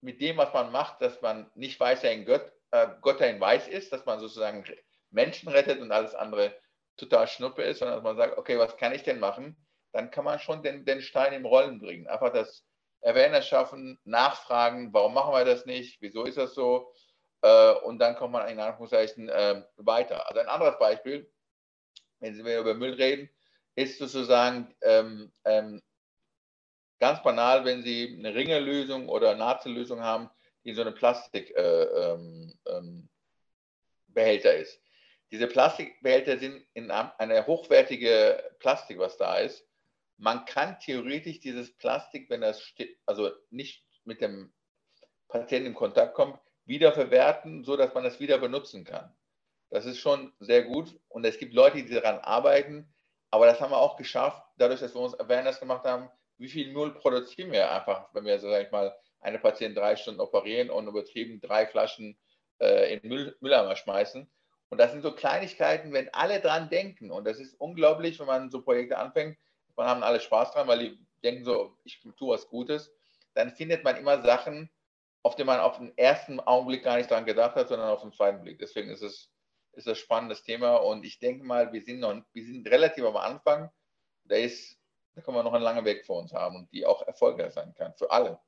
mit 0.02 0.20
dem, 0.20 0.38
was 0.38 0.54
man 0.54 0.72
macht, 0.72 1.02
dass 1.02 1.22
man 1.22 1.50
nicht 1.56 1.80
weiß, 1.80 2.04
ein 2.04 2.26
Gott, 2.26 2.52
äh, 2.72 2.88
Gott 3.02 3.22
ein 3.22 3.40
Weiß 3.40 3.68
ist, 3.68 3.94
dass 3.94 4.06
man 4.06 4.20
sozusagen 4.20 4.66
Menschen 5.12 5.48
rettet 5.48 5.80
und 5.80 5.92
alles 5.92 6.14
andere 6.14 6.54
total 6.98 7.28
Schnuppe 7.28 7.64
ist, 7.64 7.80
sondern 7.80 7.98
dass 7.98 8.04
man 8.04 8.18
sagt, 8.18 8.38
okay, 8.38 8.60
was 8.60 8.76
kann 8.76 8.94
ich 8.94 9.04
denn 9.04 9.20
machen? 9.20 9.56
Dann 9.94 10.12
kann 10.12 10.26
man 10.26 10.40
schon 10.40 10.64
den, 10.64 10.84
den 10.84 11.02
Stein 11.02 11.32
im 11.32 11.46
Rollen 11.46 11.80
bringen. 11.80 12.08
Einfach 12.08 12.34
das 12.34 12.66
Awareness 13.04 13.48
schaffen, 13.48 14.00
nachfragen, 14.04 14.94
warum 14.94 15.14
machen 15.14 15.34
wir 15.34 15.46
das 15.46 15.66
nicht, 15.66 16.02
wieso 16.02 16.26
ist 16.26 16.38
das 16.38 16.54
so? 16.54 16.92
Äh, 17.44 17.74
und 17.84 18.00
dann 18.00 18.16
kommt 18.16 18.32
man 18.32 18.48
in 18.48 18.60
Anführungszeichen 18.60 19.28
äh, 19.30 19.64
weiter. 19.76 20.28
Also 20.28 20.40
ein 20.40 20.48
anderes 20.48 20.80
Beispiel, 20.80 21.30
wenn 22.20 22.34
Sie 22.34 22.40
über 22.40 22.74
Müll 22.74 22.94
reden, 22.94 23.30
ist 23.76 24.00
sozusagen 24.00 24.74
ähm, 24.82 25.32
ähm, 25.44 25.82
ganz 27.00 27.22
banal, 27.22 27.66
wenn 27.66 27.84
Sie 27.84 28.16
eine 28.18 28.34
Ringerlösung 28.34 29.10
oder 29.10 29.36
Nahtellösung 29.36 30.00
haben, 30.02 30.30
die 30.64 30.74
so 30.74 30.82
eine 30.82 30.94
Plastikbehälter 30.94 32.14
äh, 32.14 32.14
ähm, 32.14 32.54
ähm 32.66 33.10
ist. 34.62 34.80
Diese 35.30 35.48
Plastikbehälter 35.48 36.38
sind 36.38 36.66
in 36.74 36.92
eine 36.92 37.46
hochwertige 37.46 38.56
Plastik, 38.60 39.00
was 39.00 39.18
da 39.18 39.38
ist. 39.40 39.68
Man 40.18 40.46
kann 40.46 40.80
theoretisch 40.80 41.42
dieses 41.42 41.76
Plastik, 41.76 42.30
wenn 42.30 42.42
das 42.42 42.74
also 43.06 43.32
nicht 43.50 43.84
mit 44.06 44.22
dem 44.22 44.54
Patienten 45.28 45.70
in 45.70 45.74
Kontakt 45.74 46.14
kommt, 46.14 46.40
wiederverwerten, 46.66 47.64
sodass 47.64 47.94
man 47.94 48.06
es 48.06 48.20
wieder 48.20 48.38
benutzen 48.38 48.84
kann. 48.84 49.14
Das 49.70 49.86
ist 49.86 50.00
schon 50.00 50.34
sehr 50.40 50.64
gut 50.64 51.00
und 51.10 51.26
es 51.26 51.38
gibt 51.38 51.54
Leute, 51.54 51.84
die 51.84 51.94
daran 51.94 52.20
arbeiten, 52.20 52.94
aber 53.32 53.48
das 53.48 53.60
haben 53.60 53.72
wir 53.72 53.80
auch 53.80 53.98
geschafft, 53.98 54.44
dadurch, 54.58 54.80
dass 54.80 54.94
wir 54.94 55.02
uns 55.02 55.20
Awareness 55.20 55.60
gemacht 55.60 55.86
haben, 55.86 56.10
wie 56.38 56.50
viel 56.50 56.72
Müll 56.72 56.94
produzieren 56.94 57.52
wir 57.52 57.72
einfach, 57.72 58.14
wenn 58.14 58.26
wir, 58.26 58.40
so 58.40 58.50
sag 58.50 58.66
ich 58.66 58.72
mal, 58.72 58.96
eine 59.22 59.40
Patienten 59.40 59.80
drei 59.80 59.96
Stunden 59.96 60.20
operieren 60.20 60.70
und 60.70 60.88
übertrieben 60.88 61.40
drei 61.42 61.66
Flaschen 61.66 62.18
äh, 62.60 62.94
in 62.94 63.08
Müll, 63.08 63.36
Mülleimer 63.40 63.76
schmeißen. 63.76 64.30
Und 64.70 64.78
das 64.78 64.92
sind 64.92 65.02
so 65.02 65.14
Kleinigkeiten, 65.14 65.94
wenn 65.94 66.14
alle 66.14 66.42
dran 66.42 66.70
denken. 66.70 67.12
Und 67.12 67.26
das 67.26 67.40
ist 67.40 67.60
unglaublich, 67.60 68.20
wenn 68.20 68.28
man 68.28 68.52
so 68.52 68.62
Projekte 68.62 68.98
anfängt. 68.98 69.38
Man 69.76 69.88
haben 69.88 70.04
alle 70.04 70.20
Spaß 70.20 70.52
dran, 70.52 70.68
weil 70.68 70.80
die 70.80 71.00
denken 71.24 71.46
so, 71.46 71.78
ich 71.84 72.02
tue 72.18 72.34
was 72.34 72.48
Gutes. 72.48 72.94
Dann 73.34 73.52
findet 73.52 73.84
man 73.84 73.98
immer 73.98 74.22
Sachen, 74.22 74.70
auf 75.24 75.36
die 75.36 75.44
man 75.44 75.60
auf 75.60 75.78
den 75.78 75.98
ersten 75.98 76.40
Augenblick 76.40 76.84
gar 76.84 76.98
nicht 76.98 77.10
dran 77.10 77.26
gedacht 77.26 77.56
hat, 77.56 77.70
sondern 77.70 77.90
auf 77.90 78.02
den 78.02 78.12
zweiten 78.12 78.42
Blick. 78.42 78.60
Deswegen 78.60 78.90
ist 78.90 79.02
es 79.02 79.34
ist 79.74 79.88
ein 79.88 79.96
spannendes 79.96 80.44
Thema 80.44 80.76
und 80.76 81.04
ich 81.04 81.20
denke 81.20 81.44
mal, 81.44 81.74
wir 81.74 81.82
sind 81.82 82.00
noch, 82.00 82.22
wir 82.32 82.46
sind 82.46 82.68
relativ 82.70 83.06
am 83.06 83.18
Anfang. 83.18 83.72
Da 84.26 84.36
ist, 84.36 84.78
da 85.16 85.22
können 85.22 85.38
wir 85.38 85.44
noch 85.44 85.54
einen 85.54 85.64
langen 85.64 85.86
Weg 85.86 86.06
vor 86.06 86.20
uns 86.20 86.32
haben 86.32 86.56
und 86.56 86.72
die 86.72 86.86
auch 86.86 87.02
erfolgreich 87.02 87.54
sein 87.54 87.74
kann 87.74 87.94
für 87.96 88.10
alle. 88.12 88.40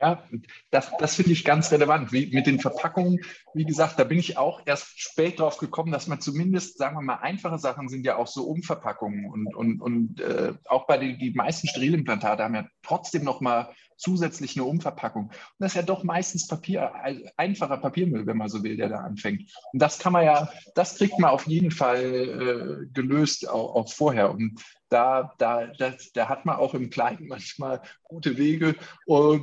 Ja, 0.00 0.22
das, 0.70 0.92
das 1.00 1.16
finde 1.16 1.32
ich 1.32 1.44
ganz 1.44 1.72
relevant. 1.72 2.12
Wie, 2.12 2.32
mit 2.32 2.46
den 2.46 2.60
Verpackungen, 2.60 3.18
wie 3.52 3.64
gesagt, 3.64 3.98
da 3.98 4.04
bin 4.04 4.18
ich 4.18 4.38
auch 4.38 4.62
erst 4.64 5.00
spät 5.00 5.40
drauf 5.40 5.58
gekommen, 5.58 5.90
dass 5.90 6.06
man 6.06 6.20
zumindest, 6.20 6.78
sagen 6.78 6.96
wir 6.96 7.02
mal, 7.02 7.16
einfache 7.16 7.58
Sachen 7.58 7.88
sind 7.88 8.06
ja 8.06 8.14
auch 8.14 8.28
so 8.28 8.44
Umverpackungen 8.44 9.28
und, 9.28 9.56
und, 9.56 9.80
und 9.80 10.20
äh, 10.20 10.54
auch 10.66 10.86
bei 10.86 10.98
den 10.98 11.18
die 11.18 11.32
meisten 11.32 11.66
Sterilimplantate 11.66 12.44
haben 12.44 12.54
ja 12.54 12.68
trotzdem 12.82 13.24
noch 13.24 13.40
mal 13.40 13.74
zusätzlich 13.98 14.56
eine 14.56 14.64
Umverpackung. 14.64 15.24
Und 15.24 15.34
das 15.58 15.72
ist 15.72 15.76
ja 15.76 15.82
doch 15.82 16.04
meistens 16.04 16.46
Papier, 16.46 16.92
einfacher 17.36 17.76
Papiermüll, 17.76 18.26
wenn 18.26 18.36
man 18.36 18.48
so 18.48 18.62
will, 18.62 18.76
der 18.76 18.88
da 18.88 18.98
anfängt. 18.98 19.52
Und 19.72 19.82
das 19.82 19.98
kann 19.98 20.12
man 20.12 20.24
ja, 20.24 20.48
das 20.74 20.96
kriegt 20.96 21.18
man 21.18 21.30
auf 21.30 21.46
jeden 21.46 21.70
Fall 21.70 22.04
äh, 22.04 22.86
gelöst, 22.92 23.48
auch, 23.48 23.74
auch, 23.74 23.92
vorher. 23.92 24.30
Und 24.30 24.62
da, 24.88 25.34
da, 25.38 25.66
das, 25.66 26.12
da 26.12 26.28
hat 26.28 26.44
man 26.44 26.56
auch 26.56 26.74
im 26.74 26.90
Kleinen 26.90 27.26
manchmal 27.28 27.82
gute 28.04 28.36
Wege, 28.36 28.74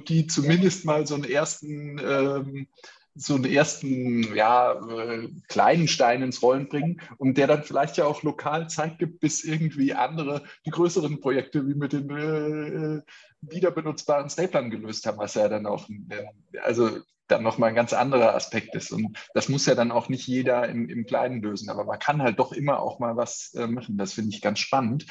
die 0.07 0.27
zumindest 0.27 0.85
mal 0.85 1.05
so 1.05 1.15
einen 1.15 1.25
ersten 1.25 1.99
ähm, 1.99 2.67
so 3.17 3.35
einen 3.35 3.45
ersten 3.45 4.35
ja, 4.35 4.73
äh, 4.73 5.29
kleinen 5.47 5.87
Stein 5.87 6.21
ins 6.21 6.41
Rollen 6.41 6.67
bringen 6.67 7.01
und 7.17 7.37
der 7.37 7.47
dann 7.47 7.63
vielleicht 7.63 7.95
ja 7.95 8.05
auch 8.05 8.23
lokal 8.23 8.69
Zeit 8.69 8.99
gibt, 8.99 9.21
bis 9.21 9.45
irgendwie 9.45 9.93
andere, 9.93 10.43
die 10.65 10.71
größeren 10.71 11.21
Projekte 11.21 11.65
wie 11.65 11.75
mit 11.75 11.93
den 11.93 12.09
äh, 12.09 13.01
wiederbenutzbaren 13.39 14.29
Staplern 14.29 14.69
gelöst 14.69 15.05
haben, 15.05 15.17
was 15.17 15.35
ja 15.35 15.47
dann 15.47 15.65
auch, 15.65 15.87
also 16.61 16.89
dann 17.27 17.41
nochmal 17.41 17.69
ein 17.69 17.75
ganz 17.75 17.93
anderer 17.93 18.35
Aspekt 18.35 18.75
ist. 18.75 18.91
Und 18.91 19.17
das 19.33 19.47
muss 19.49 19.65
ja 19.65 19.75
dann 19.75 19.91
auch 19.91 20.09
nicht 20.09 20.27
jeder 20.27 20.67
im, 20.67 20.89
im 20.89 21.05
Kleinen 21.05 21.41
lösen, 21.41 21.69
aber 21.69 21.85
man 21.85 21.99
kann 21.99 22.21
halt 22.21 22.37
doch 22.37 22.51
immer 22.51 22.79
auch 22.81 22.99
mal 22.99 23.15
was 23.15 23.53
äh, 23.55 23.65
machen. 23.65 23.97
Das 23.97 24.13
finde 24.13 24.35
ich 24.35 24.41
ganz 24.41 24.59
spannend. 24.59 25.05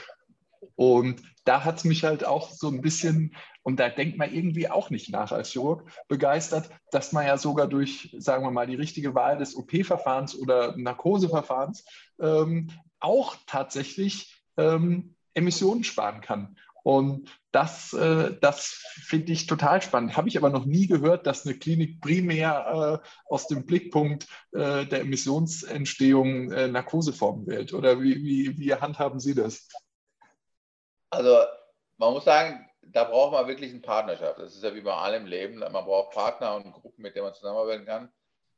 Und 0.77 1.23
da 1.45 1.65
hat 1.65 1.79
es 1.79 1.85
mich 1.85 2.05
halt 2.05 2.25
auch 2.25 2.51
so 2.51 2.69
ein 2.69 2.81
bisschen, 2.81 3.35
und 3.63 3.79
da 3.81 3.89
denkt 3.89 4.19
man 4.19 4.33
irgendwie 4.33 4.71
auch 4.71 4.91
nicht 4.91 5.11
nach 5.11 5.33
als 5.33 5.51
Chirurg, 5.51 5.91
begeistert, 6.09 6.71
dass 6.91 7.13
man 7.13 7.27
ja 7.27 7.37
sogar 7.37 7.67
durch, 7.67 8.15
sagen 8.19 8.45
wir 8.45 8.51
mal, 8.51 8.67
die 8.67 8.77
richtige 8.77 9.15
Wahl 9.15 9.39
des 9.39 9.57
OP-Verfahrens 9.57 10.37
oder 10.37 10.77
Narkoseverfahrens 10.77 11.85
ähm, 12.21 12.71
auch 13.01 13.37
tatsächlich 13.47 14.43
ähm, 14.57 15.15
Emissionen 15.35 15.85
sparen 15.85 16.21
kann. 16.21 16.57
Und 16.85 17.31
das, 17.51 17.95
äh, 17.95 18.37
das 18.43 18.85
finde 19.07 19.33
ich 19.33 19.47
total 19.47 19.81
spannend. 19.81 20.19
Habe 20.19 20.29
ich 20.29 20.37
aber 20.37 20.51
noch 20.51 20.67
nie 20.67 20.87
gehört, 20.87 21.27
dass 21.27 21.47
eine 21.47 21.57
Klinik 21.57 22.03
primär 22.03 23.01
äh, 23.03 23.09
aus 23.33 23.47
dem 23.47 23.65
Blickpunkt 23.65 24.27
äh, 24.53 24.85
der 24.85 25.01
Emissionsentstehung 25.01 26.53
äh, 26.53 26.69
Narkoseformen 26.69 27.47
wählt. 27.47 27.73
Oder 27.73 28.03
wie, 28.03 28.17
wie, 28.17 28.59
wie 28.59 28.75
handhaben 28.75 29.19
Sie 29.19 29.35
das? 29.35 29.67
Also 31.15 31.45
man 31.97 32.13
muss 32.13 32.25
sagen, 32.25 32.69
da 32.83 33.05
braucht 33.05 33.33
man 33.33 33.47
wirklich 33.49 33.71
eine 33.71 33.81
Partnerschaft. 33.81 34.39
Das 34.39 34.55
ist 34.55 34.63
ja 34.63 34.75
wie 34.75 34.81
bei 34.81 34.95
allem 34.95 35.27
Leben. 35.27 35.59
Man 35.59 35.73
braucht 35.73 36.15
Partner 36.15 36.57
und 36.57 36.73
Gruppen, 36.73 37.03
mit 37.03 37.15
denen 37.15 37.25
man 37.25 37.35
zusammenarbeiten 37.35 37.87
kann. 37.87 38.13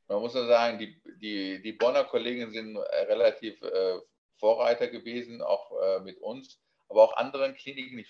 Man 0.09 0.21
muss 0.21 0.35
ja 0.35 0.47
sagen, 0.47 0.79
die, 0.79 1.01
die, 1.21 1.63
die 1.63 1.73
Bonner 1.73 2.05
Kollegen 2.05 2.51
sind 2.53 2.77
relativ 2.77 3.61
äh, 3.63 3.99
Vorreiter 4.39 4.89
gewesen, 4.89 5.43
auch 5.43 5.73
äh, 5.83 6.01
mit 6.01 6.19
uns 6.19 6.61
aber 6.89 7.03
auch 7.03 7.17
anderen 7.17 7.55
Kliniken, 7.55 8.05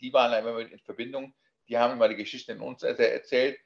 die 0.00 0.12
waren 0.12 0.32
immer 0.32 0.54
mit 0.54 0.72
in 0.72 0.78
Verbindung, 0.80 1.34
die 1.68 1.78
haben 1.78 1.92
immer 1.92 2.08
die 2.08 2.16
Geschichten 2.16 2.52
in 2.52 2.60
uns 2.60 2.82
erzählt. 2.82 3.58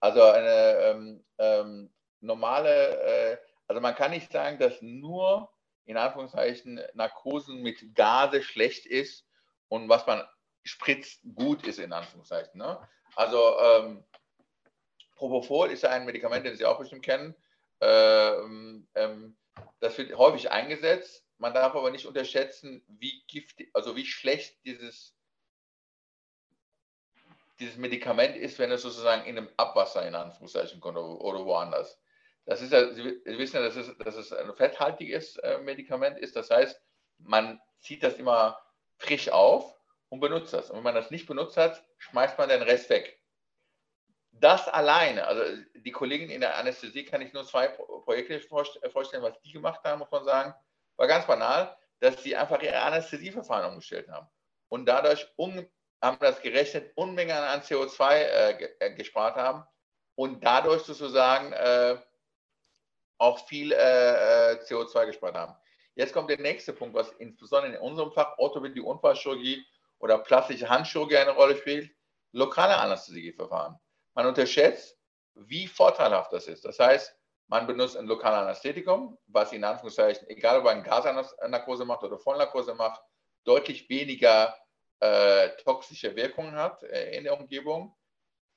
Also 0.00 0.22
eine 0.22 0.76
ähm, 0.80 1.24
ähm, 1.38 1.92
normale, 2.20 3.00
äh, 3.02 3.36
also 3.68 3.80
man 3.80 3.94
kann 3.94 4.10
nicht 4.10 4.32
sagen, 4.32 4.58
dass 4.58 4.80
nur 4.82 5.50
in 5.84 5.96
Anführungszeichen 5.96 6.80
Narkosen 6.94 7.62
mit 7.62 7.94
Gase 7.94 8.42
schlecht 8.42 8.86
ist 8.86 9.26
und 9.72 9.88
was 9.88 10.06
man 10.06 10.22
spritzt 10.64 11.20
gut 11.34 11.66
ist 11.66 11.78
in 11.78 11.92
Anführungszeichen. 11.92 12.58
Ne? 12.58 12.78
Also 13.16 13.58
ähm, 13.60 14.04
Propofol 15.16 15.70
ist 15.70 15.84
ein 15.84 16.04
Medikament, 16.04 16.46
das 16.46 16.58
Sie 16.58 16.66
auch 16.66 16.78
bestimmt 16.78 17.04
kennen. 17.04 17.34
Ähm, 17.80 18.86
ähm, 18.94 19.36
das 19.80 19.98
wird 19.98 20.16
häufig 20.16 20.50
eingesetzt 20.50 21.22
man 21.42 21.52
darf 21.52 21.74
aber 21.74 21.90
nicht 21.90 22.06
unterschätzen, 22.06 22.84
wie 22.86 23.24
giftig, 23.26 23.68
also 23.74 23.96
wie 23.96 24.06
schlecht 24.06 24.64
dieses, 24.64 25.12
dieses 27.58 27.76
Medikament 27.76 28.36
ist, 28.36 28.60
wenn 28.60 28.70
es 28.70 28.82
sozusagen 28.82 29.24
in 29.24 29.36
einem 29.36 29.48
Abwasser 29.56 30.06
in 30.06 30.14
Anführungszeichen 30.14 30.80
kommt 30.80 30.96
oder 30.96 31.44
woanders. 31.44 32.00
Das 32.44 32.62
ist 32.62 32.72
ja, 32.72 32.94
Sie 32.94 33.20
wissen 33.24 33.56
ja, 33.56 33.62
dass 33.62 33.74
es, 33.74 33.98
dass 33.98 34.14
es 34.14 34.32
ein 34.32 34.54
fetthaltiges 34.54 35.36
äh, 35.38 35.58
Medikament 35.58 36.16
ist. 36.16 36.36
Das 36.36 36.48
heißt, 36.48 36.80
man 37.18 37.60
zieht 37.80 38.04
das 38.04 38.14
immer 38.14 38.56
frisch 39.02 39.28
auf 39.28 39.74
und 40.08 40.20
benutzt 40.20 40.52
das. 40.52 40.70
Und 40.70 40.78
wenn 40.78 40.84
man 40.84 40.94
das 40.94 41.10
nicht 41.10 41.26
benutzt 41.26 41.56
hat, 41.56 41.84
schmeißt 41.98 42.38
man 42.38 42.48
den 42.48 42.62
Rest 42.62 42.88
weg. 42.90 43.18
Das 44.32 44.66
alleine, 44.68 45.26
also 45.26 45.42
die 45.74 45.92
Kollegen 45.92 46.30
in 46.30 46.40
der 46.40 46.56
Anästhesie 46.56 47.04
kann 47.04 47.20
ich 47.20 47.32
nur 47.32 47.44
zwei 47.44 47.68
Projekte 47.68 48.40
vorstellen, 48.40 49.22
was 49.22 49.40
die 49.42 49.52
gemacht 49.52 49.82
haben, 49.84 49.98
muss 49.98 50.10
man 50.10 50.24
sagen 50.24 50.54
war 50.96 51.06
ganz 51.06 51.26
banal, 51.26 51.76
dass 52.00 52.22
sie 52.22 52.36
einfach 52.36 52.62
ihre 52.62 52.80
Anästhesieverfahren 52.80 53.70
umgestellt 53.70 54.08
haben. 54.08 54.28
Und 54.68 54.86
dadurch 54.86 55.26
um, 55.36 55.66
haben 56.00 56.18
das 56.20 56.40
gerechnet, 56.40 56.92
Unmengen 56.96 57.36
an 57.36 57.60
CO2 57.60 58.12
äh, 58.12 58.68
äh, 58.80 58.94
gespart 58.94 59.36
haben 59.36 59.64
und 60.14 60.44
dadurch 60.44 60.82
sozusagen 60.82 61.52
äh, 61.52 61.98
auch 63.18 63.46
viel 63.46 63.72
äh, 63.72 64.52
äh 64.52 64.62
CO2 64.64 65.06
gespart 65.06 65.34
haben. 65.34 65.56
Jetzt 65.94 66.12
kommt 66.12 66.30
der 66.30 66.40
nächste 66.40 66.72
Punkt, 66.72 66.94
was 66.94 67.10
insbesondere 67.18 67.74
in 67.74 67.80
unserem 67.80 68.12
Fach 68.12 68.38
Orthopädie, 68.38 68.80
Unfallchirurgie 68.80 69.64
oder 69.98 70.18
plastische 70.18 70.68
Handchirurgie 70.68 71.18
eine 71.18 71.32
Rolle 71.32 71.56
spielt, 71.56 71.94
lokale 72.32 72.76
Anästhesieverfahren. 72.78 73.78
Man 74.14 74.26
unterschätzt, 74.26 74.98
wie 75.34 75.66
vorteilhaft 75.66 76.32
das 76.32 76.46
ist. 76.46 76.64
Das 76.64 76.78
heißt, 76.78 77.14
man 77.48 77.66
benutzt 77.66 77.96
ein 77.96 78.06
lokales 78.06 78.38
Anästhetikum, 78.38 79.18
was 79.26 79.52
in 79.52 79.64
Anführungszeichen, 79.64 80.28
egal 80.28 80.58
ob 80.58 80.64
man 80.64 80.82
Gasnarkose 80.82 81.84
macht 81.84 82.02
oder 82.02 82.18
Vollnarkose 82.18 82.74
macht, 82.74 83.02
deutlich 83.44 83.88
weniger 83.88 84.56
äh, 85.00 85.50
toxische 85.62 86.14
Wirkungen 86.16 86.54
hat 86.54 86.82
äh, 86.84 87.16
in 87.16 87.24
der 87.24 87.38
Umgebung. 87.38 87.94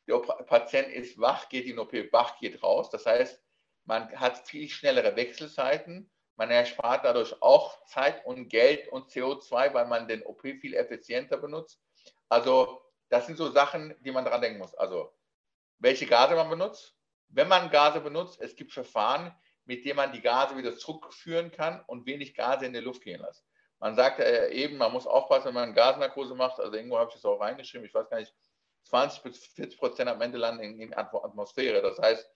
Der 0.07 0.19
Patient 0.19 0.87
ist 0.89 1.19
wach, 1.19 1.49
geht 1.49 1.65
in 1.65 1.79
OP, 1.79 1.91
wach, 2.11 2.39
geht 2.39 2.61
raus. 2.61 2.89
Das 2.89 3.05
heißt, 3.05 3.41
man 3.85 4.09
hat 4.19 4.47
viel 4.47 4.69
schnellere 4.69 5.15
Wechselzeiten. 5.15 6.11
Man 6.37 6.51
erspart 6.51 7.05
dadurch 7.05 7.41
auch 7.41 7.85
Zeit 7.85 8.25
und 8.25 8.49
Geld 8.49 8.87
und 8.89 9.09
CO2, 9.09 9.73
weil 9.73 9.85
man 9.85 10.07
den 10.07 10.23
OP 10.23 10.41
viel 10.41 10.73
effizienter 10.73 11.37
benutzt. 11.37 11.79
Also 12.29 12.81
das 13.09 13.27
sind 13.27 13.37
so 13.37 13.51
Sachen, 13.51 13.95
die 14.01 14.11
man 14.11 14.25
dran 14.25 14.41
denken 14.41 14.59
muss. 14.59 14.75
Also, 14.75 15.13
welche 15.79 16.05
Gase 16.05 16.35
man 16.35 16.49
benutzt. 16.49 16.95
Wenn 17.29 17.47
man 17.47 17.69
Gase 17.69 18.01
benutzt, 18.01 18.39
es 18.41 18.55
gibt 18.55 18.71
Verfahren, 18.71 19.35
mit 19.65 19.83
denen 19.85 19.97
man 19.97 20.11
die 20.11 20.21
Gase 20.21 20.57
wieder 20.57 20.77
zurückführen 20.77 21.51
kann 21.51 21.83
und 21.87 22.05
wenig 22.05 22.35
Gase 22.35 22.65
in 22.65 22.73
die 22.73 22.79
Luft 22.79 23.01
gehen 23.01 23.21
lässt. 23.21 23.43
Man 23.79 23.95
sagt 23.95 24.19
ja 24.19 24.47
eben, 24.47 24.77
man 24.77 24.93
muss 24.93 25.07
aufpassen, 25.07 25.47
wenn 25.47 25.55
man 25.55 25.73
Gasnarkose 25.73 26.35
macht. 26.35 26.59
Also 26.59 26.73
irgendwo 26.73 26.97
habe 26.97 27.09
ich 27.09 27.15
das 27.15 27.25
auch 27.25 27.39
reingeschrieben. 27.39 27.85
Ich 27.85 27.93
weiß 27.93 28.09
gar 28.09 28.19
nicht, 28.19 28.33
20 28.83 29.23
bis 29.23 29.45
40 29.47 29.79
Prozent 29.79 30.09
am 30.09 30.21
Ende 30.21 30.37
landen 30.37 30.63
in, 30.63 30.79
in 30.79 30.93
Atmosphäre. 30.93 31.81
Das 31.81 31.97
heißt, 31.99 32.29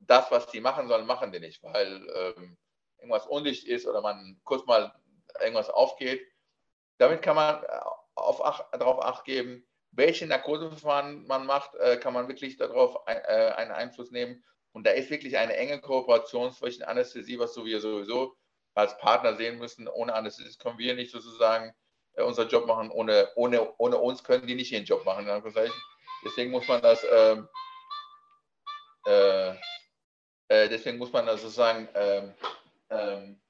das, 0.00 0.30
was 0.30 0.46
die 0.48 0.60
machen 0.60 0.88
sollen, 0.88 1.06
machen 1.06 1.30
die 1.30 1.40
nicht, 1.40 1.62
weil 1.62 2.06
ähm, 2.14 2.58
irgendwas 3.10 3.26
undicht 3.26 3.66
ist 3.66 3.86
oder 3.86 4.00
man 4.00 4.40
kurz 4.44 4.64
mal 4.66 4.92
irgendwas 5.40 5.70
aufgeht. 5.70 6.26
Damit 6.98 7.22
kann 7.22 7.36
man 7.36 7.62
äh, 7.62 7.80
auf 8.14 8.44
ach, 8.44 8.70
darauf 8.72 9.02
acht 9.02 9.24
geben, 9.24 9.66
welche 9.92 10.26
Narkoseverfahren 10.26 11.26
man 11.26 11.46
macht, 11.46 11.74
äh, 11.76 11.96
kann 11.96 12.14
man 12.14 12.28
wirklich 12.28 12.56
darauf 12.56 12.96
äh, 13.06 13.50
einen 13.52 13.72
Einfluss 13.72 14.10
nehmen. 14.10 14.44
Und 14.72 14.86
da 14.86 14.92
ist 14.92 15.10
wirklich 15.10 15.36
eine 15.36 15.56
enge 15.56 15.80
Kooperation 15.80 16.52
zwischen 16.52 16.84
Anästhesie, 16.84 17.38
was 17.38 17.56
wir 17.56 17.80
sowieso 17.80 18.36
als 18.74 18.96
Partner 18.98 19.34
sehen 19.34 19.58
müssen. 19.58 19.88
Ohne 19.88 20.14
Anästhesie 20.14 20.56
können 20.58 20.78
wir 20.78 20.94
nicht 20.94 21.10
sozusagen 21.10 21.74
unseren 22.14 22.48
Job 22.48 22.66
machen. 22.66 22.90
Ohne, 22.90 23.28
ohne, 23.34 23.74
ohne 23.78 23.96
uns 23.96 24.22
können 24.22 24.46
die 24.46 24.54
nicht 24.54 24.70
ihren 24.70 24.84
Job 24.84 25.04
machen. 25.04 25.26
Deswegen 26.24 26.50
muss 26.52 26.68
man 26.68 26.80
das, 26.82 27.04
ähm, 27.10 27.48
äh, 29.06 29.50
äh, 30.48 30.68
deswegen 30.68 30.98
muss 30.98 31.12
man 31.12 31.26
das 31.26 31.42
sozusagen 31.42 31.88
ähm, 32.90 33.40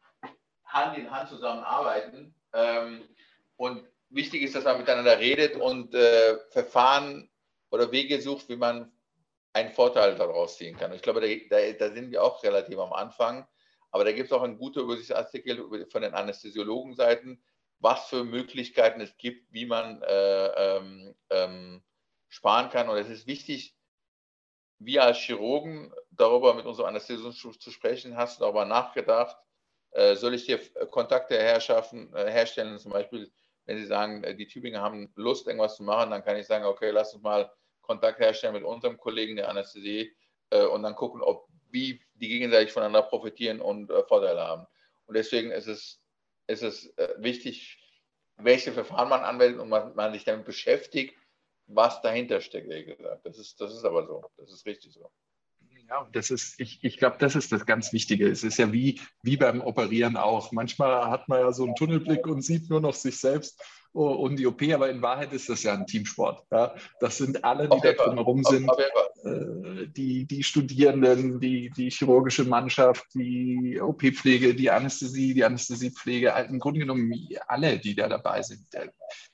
Hand 0.64 0.98
in 0.98 1.11
Hand 1.11 1.29
zusammenarbeiten. 1.29 2.35
Ähm, 2.53 3.09
und 3.57 3.87
wichtig 4.09 4.42
ist, 4.42 4.55
dass 4.55 4.64
man 4.64 4.79
miteinander 4.79 5.18
redet 5.18 5.57
und 5.57 5.94
äh, 5.94 6.38
Verfahren 6.50 7.31
oder 7.70 7.90
Wege 7.92 8.20
sucht, 8.20 8.48
wie 8.48 8.57
man 8.57 8.92
einen 9.53 9.72
Vorteil 9.72 10.14
daraus 10.14 10.57
ziehen 10.57 10.76
kann. 10.76 10.92
Ich 10.92 11.03
glaube, 11.03 11.20
da, 11.20 11.26
da, 11.48 11.72
da 11.72 11.94
sind 11.94 12.11
wir 12.11 12.22
auch 12.22 12.42
relativ 12.42 12.79
am 12.79 12.92
Anfang. 12.92 13.46
Aber 13.90 14.05
da 14.05 14.12
gibt 14.12 14.26
es 14.26 14.33
auch 14.33 14.42
einen 14.42 14.59
guten 14.59 14.81
Übersichtsartikel 14.81 15.88
von 15.90 16.03
den 16.03 16.14
Anästhesiologenseiten, 16.14 17.42
was 17.81 18.07
für 18.07 18.24
Möglichkeiten 18.24 19.00
es 19.00 19.16
gibt, 19.16 19.53
wie 19.53 19.66
man 19.66 20.03
äh, 20.03 20.46
ähm, 20.46 21.14
ähm, 21.31 21.83
sparen 22.29 22.70
kann. 22.70 22.88
Und 22.88 22.98
es 22.98 23.09
ist 23.09 23.26
wichtig, 23.26 23.74
wir 24.80 25.04
als 25.04 25.18
Chirurgen 25.18 25.92
darüber 26.10 26.54
mit 26.54 26.66
unserem 26.66 26.88
Anästhesisten 26.88 27.32
zu 27.32 27.70
sprechen. 27.70 28.16
Hast 28.16 28.38
du 28.38 28.44
darüber 28.44 28.64
nachgedacht? 28.64 29.36
Äh, 29.92 30.16
soll 30.16 30.34
ich 30.34 30.46
dir 30.46 30.58
Kontakte 30.90 31.38
herschaffen, 31.38 32.12
äh, 32.14 32.30
herstellen? 32.30 32.78
Zum 32.78 32.92
Beispiel, 32.92 33.30
wenn 33.66 33.78
Sie 33.78 33.86
sagen, 33.86 34.24
äh, 34.24 34.34
die 34.34 34.46
Tübinger 34.46 34.80
haben 34.80 35.12
Lust, 35.16 35.46
irgendwas 35.46 35.76
zu 35.76 35.82
machen, 35.82 36.10
dann 36.10 36.24
kann 36.24 36.36
ich 36.36 36.46
sagen, 36.46 36.64
okay, 36.64 36.90
lass 36.90 37.14
uns 37.14 37.22
mal 37.22 37.52
Kontakt 37.82 38.18
herstellen 38.20 38.54
mit 38.54 38.64
unserem 38.64 38.96
Kollegen 38.96 39.36
der 39.36 39.48
Anästhesie 39.48 40.16
äh, 40.50 40.64
und 40.64 40.82
dann 40.82 40.94
gucken, 40.94 41.20
ob 41.20 41.46
wie 41.70 42.00
die 42.14 42.28
gegenseitig 42.28 42.72
voneinander 42.72 43.02
profitieren 43.02 43.60
und 43.60 43.90
äh, 43.90 44.02
Vorteile 44.04 44.40
haben. 44.40 44.66
Und 45.06 45.16
deswegen 45.16 45.50
ist 45.50 45.66
es, 45.66 46.00
ist 46.46 46.62
es 46.62 46.86
äh, 46.96 47.14
wichtig, 47.18 47.78
welche 48.36 48.72
Verfahren 48.72 49.08
man 49.08 49.22
anwendet 49.22 49.60
und 49.60 49.68
man, 49.68 49.94
man 49.94 50.12
sich 50.12 50.24
damit 50.24 50.46
beschäftigt, 50.46 51.14
was 51.74 52.00
dahinter 52.02 52.40
steckt, 52.40 52.68
wie 52.68 52.85
gesagt. 52.85 53.24
Das 53.24 53.38
ist, 53.38 53.61
das 53.61 53.74
ist 53.74 53.85
aber 53.85 54.06
so. 54.06 54.24
Das 54.37 54.52
ist 54.52 54.66
richtig 54.66 54.92
so. 54.92 55.11
Ja, 55.88 56.09
das 56.12 56.30
ist, 56.30 56.61
ich, 56.61 56.85
ich 56.85 56.98
glaube, 56.98 57.16
das 57.18 57.35
ist 57.35 57.50
das 57.50 57.66
ganz 57.66 57.92
Wichtige. 57.92 58.28
Es 58.28 58.44
ist 58.44 58.59
ja 58.59 58.72
wie, 58.72 59.00
wie 59.22 59.37
beim 59.37 59.61
Operieren 59.61 60.16
auch. 60.16 60.52
Manchmal 60.52 61.11
hat 61.11 61.28
man 61.28 61.40
ja 61.40 61.52
so 61.52 61.64
einen 61.64 61.74
Tunnelblick 61.74 62.26
und 62.28 62.42
sieht 62.42 62.70
nur 62.70 62.80
noch 62.80 62.94
sich 62.94 63.18
selbst 63.18 63.61
und 63.92 64.37
die 64.37 64.46
OP, 64.46 64.62
aber 64.72 64.88
in 64.88 65.03
Wahrheit 65.03 65.33
ist 65.33 65.48
das 65.48 65.64
ja 65.64 65.74
ein 65.74 65.87
Teamsport. 65.87 66.44
Ja? 66.53 66.74
Das 67.00 67.18
sind 67.18 67.44
alle, 67.44 67.68
die 67.68 67.81
da 67.83 67.92
drumherum 67.92 68.44
sind, 68.44 68.70
äh, 69.24 69.88
die, 69.88 70.26
die 70.26 70.42
Studierenden, 70.44 71.40
die, 71.40 71.70
die 71.70 71.90
chirurgische 71.90 72.44
Mannschaft, 72.44 73.05
die 73.14 73.81
OP-Pflege, 73.81 74.55
die 74.55 74.70
Anästhesie, 74.70 75.35
die 75.35 75.44
Anästhesiepflege, 75.44 76.33
im 76.48 76.61
Grunde 76.61 76.81
genommen 76.81 77.12
alle, 77.48 77.79
die 77.79 77.96
da 77.96 78.09
dabei 78.09 78.42
sind, 78.42 78.61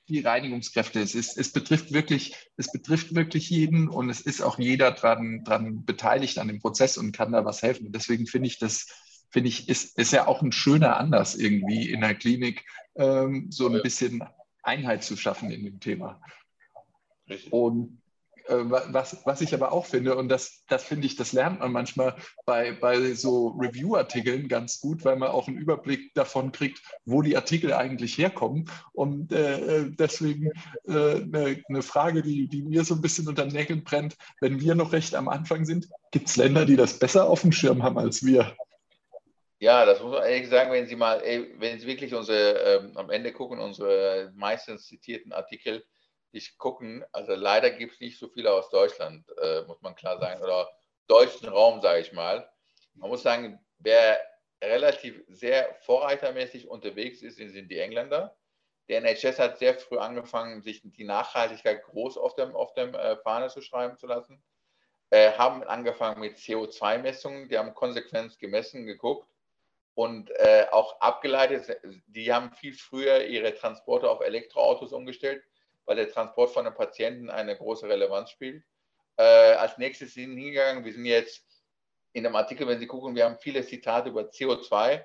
die 0.09 0.21
Reinigungskräfte. 0.21 1.01
Es, 1.01 1.13
ist, 1.13 1.37
es, 1.37 1.51
betrifft 1.51 1.93
wirklich, 1.93 2.35
es 2.57 2.71
betrifft 2.71 3.13
wirklich 3.13 3.51
jeden 3.51 3.87
und 3.87 4.09
es 4.09 4.21
ist 4.21 4.41
auch 4.41 4.57
jeder 4.57 4.91
dran, 4.91 5.43
dran 5.43 5.85
beteiligt 5.85 6.39
an 6.39 6.47
dem 6.47 6.59
Prozess 6.59 6.97
und 6.97 7.11
kann 7.11 7.31
da 7.31 7.45
was 7.45 7.61
helfen. 7.61 7.87
Und 7.87 7.95
deswegen 7.95 8.25
finde 8.25 8.47
ich 8.47 8.57
das 8.57 8.87
finde 9.29 9.49
ich, 9.49 9.67
ist, 9.67 9.97
ist 9.97 10.13
ja 10.13 10.25
auch 10.25 10.41
ein 10.41 10.53
schöner 10.53 10.97
Anlass 10.97 11.35
irgendwie 11.35 11.91
in 11.91 11.99
der 11.99 12.15
Klinik, 12.15 12.63
ähm, 12.95 13.47
so 13.51 13.67
ein 13.67 13.81
bisschen 13.81 14.23
Einheit 14.67 15.03
zu 15.03 15.17
schaffen 15.17 15.49
in 15.49 15.63
dem 15.63 15.79
Thema. 15.79 16.21
Richtig. 17.29 17.51
Und 17.51 18.01
äh, 18.47 18.55
was, 18.59 19.17
was 19.25 19.41
ich 19.41 19.53
aber 19.53 19.71
auch 19.71 19.85
finde, 19.85 20.15
und 20.15 20.29
das, 20.29 20.63
das 20.67 20.83
finde 20.83 21.05
ich, 21.05 21.15
das 21.15 21.33
lernt 21.33 21.59
man 21.59 21.71
manchmal 21.71 22.15
bei, 22.45 22.71
bei 22.71 23.13
so 23.13 23.49
Review-Artikeln 23.49 24.47
ganz 24.47 24.79
gut, 24.79 25.03
weil 25.05 25.17
man 25.17 25.29
auch 25.29 25.47
einen 25.47 25.57
Überblick 25.57 26.13
davon 26.13 26.51
kriegt, 26.51 26.81
wo 27.05 27.21
die 27.21 27.35
Artikel 27.35 27.73
eigentlich 27.73 28.17
herkommen. 28.17 28.69
Und 28.93 29.31
äh, 29.31 29.89
deswegen 29.89 30.51
äh, 30.87 31.21
eine, 31.21 31.61
eine, 31.67 31.81
Frage, 31.81 32.21
die, 32.21 32.47
die 32.47 32.61
mir 32.61 32.83
so 32.85 32.95
ein 32.95 33.01
bisschen 33.01 33.27
unter 33.27 33.43
den 33.43 33.53
Nägeln 33.53 33.83
brennt, 33.83 34.17
wenn 34.39 34.61
wir 34.61 34.75
noch 34.75 34.93
recht 34.93 35.15
am 35.15 35.27
Anfang 35.27 35.65
sind, 35.65 35.89
gibt 36.11 36.29
es 36.29 36.37
Länder, 36.37 36.65
die 36.65 36.75
das 36.75 36.99
besser 36.99 37.29
auf 37.29 37.41
dem 37.41 37.51
Schirm 37.51 37.83
haben 37.83 37.97
als 37.97 38.25
wir? 38.25 38.55
Ja, 39.59 39.85
das 39.85 40.01
muss 40.01 40.11
man 40.11 40.23
ehrlich 40.23 40.49
sagen, 40.49 40.71
wenn 40.71 40.85
Sie 40.85 40.95
mal, 40.95 41.19
wenn 41.23 41.79
Sie 41.79 41.87
wirklich 41.87 42.13
unsere, 42.13 42.59
ähm, 42.59 42.95
am 42.95 43.09
Ende 43.09 43.33
gucken, 43.33 43.59
unsere 43.59 44.31
meistens 44.35 44.85
zitierten 44.85 45.33
Artikel, 45.33 45.83
die 46.31 46.43
gucken, 46.57 47.03
also 47.11 47.33
leider 47.33 47.71
gibt 47.71 47.93
es 47.93 47.99
nicht 47.99 48.19
so 48.19 48.27
viele 48.29 48.53
aus 48.53 48.69
Deutschland, 48.69 49.25
äh, 49.41 49.63
muss 49.63 49.81
man 49.81 49.95
klar 49.95 50.19
sagen, 50.19 50.43
oder 50.43 50.69
deutschen 51.07 51.49
Raum, 51.49 51.81
sage 51.81 52.01
ich 52.01 52.13
mal. 52.13 52.47
Man 52.93 53.09
muss 53.09 53.23
sagen, 53.23 53.59
wer 53.79 54.19
relativ 54.63 55.23
sehr 55.27 55.75
vorreitermäßig 55.81 56.67
unterwegs 56.67 57.23
ist, 57.23 57.37
sind 57.37 57.69
die 57.71 57.79
Engländer. 57.79 58.37
Der 58.89 58.99
NHS 59.01 59.39
hat 59.39 59.57
sehr 59.57 59.75
früh 59.79 59.97
angefangen, 59.97 60.61
sich 60.61 60.81
die 60.83 61.03
Nachhaltigkeit 61.03 61.83
groß 61.83 62.17
auf 62.17 62.35
dem, 62.35 62.55
auf 62.55 62.73
dem 62.75 62.93
äh, 62.93 63.17
Fahne 63.17 63.49
zu 63.49 63.61
schreiben 63.61 63.97
zu 63.97 64.05
lassen. 64.05 64.43
Äh, 65.09 65.31
haben 65.31 65.63
angefangen 65.63 66.19
mit 66.21 66.37
CO2-Messungen, 66.37 67.49
die 67.49 67.57
haben 67.57 67.73
konsequent 67.73 68.37
gemessen, 68.37 68.85
geguckt 68.85 69.27
und 69.97 70.29
äh, 70.29 70.67
auch 70.71 71.01
abgeleitet. 71.01 71.81
Die 72.05 72.31
haben 72.31 72.51
viel 72.51 72.75
früher 72.75 73.25
ihre 73.25 73.55
Transporte 73.55 74.07
auf 74.07 74.21
Elektroautos 74.21 74.93
umgestellt, 74.93 75.43
weil 75.85 75.95
der 75.95 76.11
Transport 76.11 76.51
von 76.51 76.65
den 76.65 76.75
Patienten 76.75 77.31
eine 77.31 77.57
große 77.57 77.89
Relevanz 77.89 78.29
spielt. 78.29 78.63
Äh, 79.15 79.23
als 79.23 79.79
nächstes 79.79 80.13
sind 80.13 80.37
hingegangen, 80.37 80.85
wir 80.85 80.93
sind 80.93 81.05
jetzt 81.05 81.43
in 82.13 82.23
dem 82.23 82.35
Artikel, 82.35 82.67
wenn 82.67 82.79
Sie 82.79 82.85
gucken, 82.85 83.15
wir 83.15 83.25
haben 83.25 83.39
viele 83.39 83.65
Zitate 83.65 84.09
über 84.09 84.21
CO2. 84.21 85.03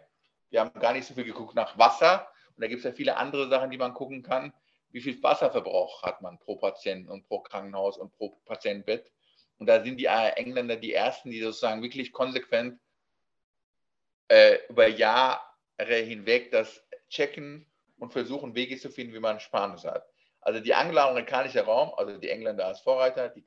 Wir 0.50 0.60
haben 0.60 0.78
gar 0.78 0.92
nicht 0.92 1.06
so 1.06 1.14
viel 1.14 1.24
geguckt 1.24 1.54
nach 1.54 1.78
Wasser. 1.78 2.28
Und 2.54 2.60
da 2.60 2.66
gibt 2.66 2.80
es 2.80 2.84
ja 2.84 2.92
viele 2.92 3.16
andere 3.16 3.48
Sachen, 3.48 3.70
die 3.70 3.78
man 3.78 3.94
gucken 3.94 4.22
kann. 4.22 4.52
Wie 4.90 5.00
viel 5.00 5.22
Wasserverbrauch 5.22 6.02
hat 6.02 6.20
man 6.20 6.38
pro 6.38 6.56
Patienten 6.56 7.08
und 7.08 7.26
pro 7.26 7.40
Krankenhaus 7.40 7.96
und 7.96 8.12
pro 8.12 8.36
Patientenbett? 8.44 9.10
Und 9.56 9.68
da 9.68 9.82
sind 9.82 9.96
die 9.96 10.04
Engländer 10.04 10.76
die 10.76 10.92
ersten, 10.92 11.30
die 11.30 11.40
sozusagen 11.40 11.82
wirklich 11.82 12.12
konsequent 12.12 12.78
äh, 14.32 14.60
über 14.70 14.88
Jahre 14.88 15.42
hinweg 15.76 16.50
das 16.50 16.82
checken 17.10 17.70
und 17.98 18.14
versuchen, 18.14 18.54
Wege 18.54 18.78
zu 18.78 18.90
finden, 18.90 19.12
wie 19.12 19.20
man 19.20 19.40
sparen 19.40 19.76
hat. 19.82 20.06
Also 20.40 20.58
die 20.60 20.74
angloamerikanische 20.74 21.60
Raum, 21.60 21.92
also 21.96 22.16
die 22.16 22.30
Engländer 22.30 22.66
als 22.66 22.80
Vorreiter, 22.80 23.28
die 23.28 23.44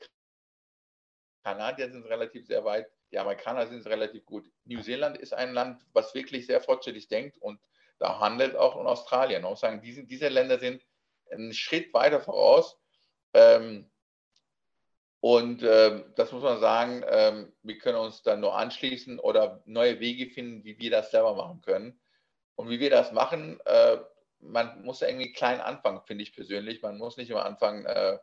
Kanadier 1.44 1.90
sind 1.90 2.06
relativ 2.06 2.46
sehr 2.46 2.64
weit, 2.64 2.88
die 3.12 3.18
Amerikaner 3.18 3.66
sind 3.66 3.86
relativ 3.88 4.26
gut. 4.26 4.46
New 4.66 4.82
Zealand 4.82 5.18
ist 5.18 5.34
ein 5.34 5.54
Land, 5.54 5.82
was 5.94 6.14
wirklich 6.14 6.46
sehr 6.46 6.62
fortschrittlich 6.62 7.08
denkt 7.08 7.40
und 7.40 7.60
da 7.98 8.20
handelt 8.20 8.56
auch 8.56 8.80
in 8.80 8.86
Australien. 8.86 9.42
Man 9.42 9.52
muss 9.52 9.62
sagen, 9.62 9.82
diese, 9.82 10.04
diese 10.04 10.28
Länder 10.28 10.60
sind 10.60 10.86
einen 11.32 11.54
Schritt 11.54 11.92
weiter 11.96 12.22
voraus. 12.22 12.78
Ähm, 13.34 13.90
und 15.26 15.64
äh, 15.64 16.04
das 16.14 16.32
muss 16.32 16.44
man 16.44 16.60
sagen, 16.60 17.02
äh, 17.02 17.48
wir 17.64 17.80
können 17.80 17.98
uns 17.98 18.22
dann 18.22 18.42
nur 18.42 18.56
anschließen 18.56 19.18
oder 19.18 19.60
neue 19.66 20.00
Wege 20.00 20.30
finden, 20.30 20.64
wie 20.64 20.78
wir 20.78 20.92
das 20.92 21.10
selber 21.10 21.34
machen 21.34 21.62
können. 21.62 22.00
Und 22.54 22.70
wie 22.70 22.80
wir 22.80 22.92
das 22.92 23.12
machen, 23.12 23.60
äh, 23.66 23.98
man 24.38 24.84
muss 24.84 25.02
irgendwie 25.02 25.34
klein 25.34 25.62
anfangen, 25.62 26.04
finde 26.06 26.22
ich 26.22 26.36
persönlich. 26.36 26.84
Man 26.84 27.00
muss 27.00 27.18
nicht 27.18 27.32
immer 27.32 27.44
anfangen, 27.44 27.88
äh, 27.88 28.20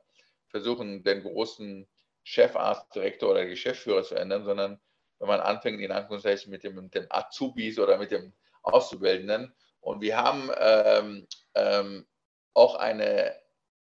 versuchen, 0.47 1.03
den 1.03 1.25
großen 1.25 1.89
Chefarzt, 2.23 2.95
Direktor 2.95 3.33
oder 3.33 3.47
Geschäftsführer 3.47 4.05
zu 4.05 4.15
ändern, 4.15 4.45
sondern 4.45 4.81
wenn 5.19 5.27
man 5.27 5.41
anfängt, 5.41 5.81
in 5.81 5.91
Anführungszeichen 5.91 6.53
mit 6.53 6.63
dem, 6.63 6.77
mit 6.77 6.95
dem 6.95 7.07
Azubis 7.11 7.81
oder 7.81 7.99
mit 7.99 8.13
dem 8.13 8.33
Auszubildenden. 8.63 9.53
Und 9.81 10.03
wir 10.03 10.19
haben 10.19 10.53
ähm, 10.57 11.27
ähm, 11.57 12.07
auch 12.55 12.77
eine 12.77 13.35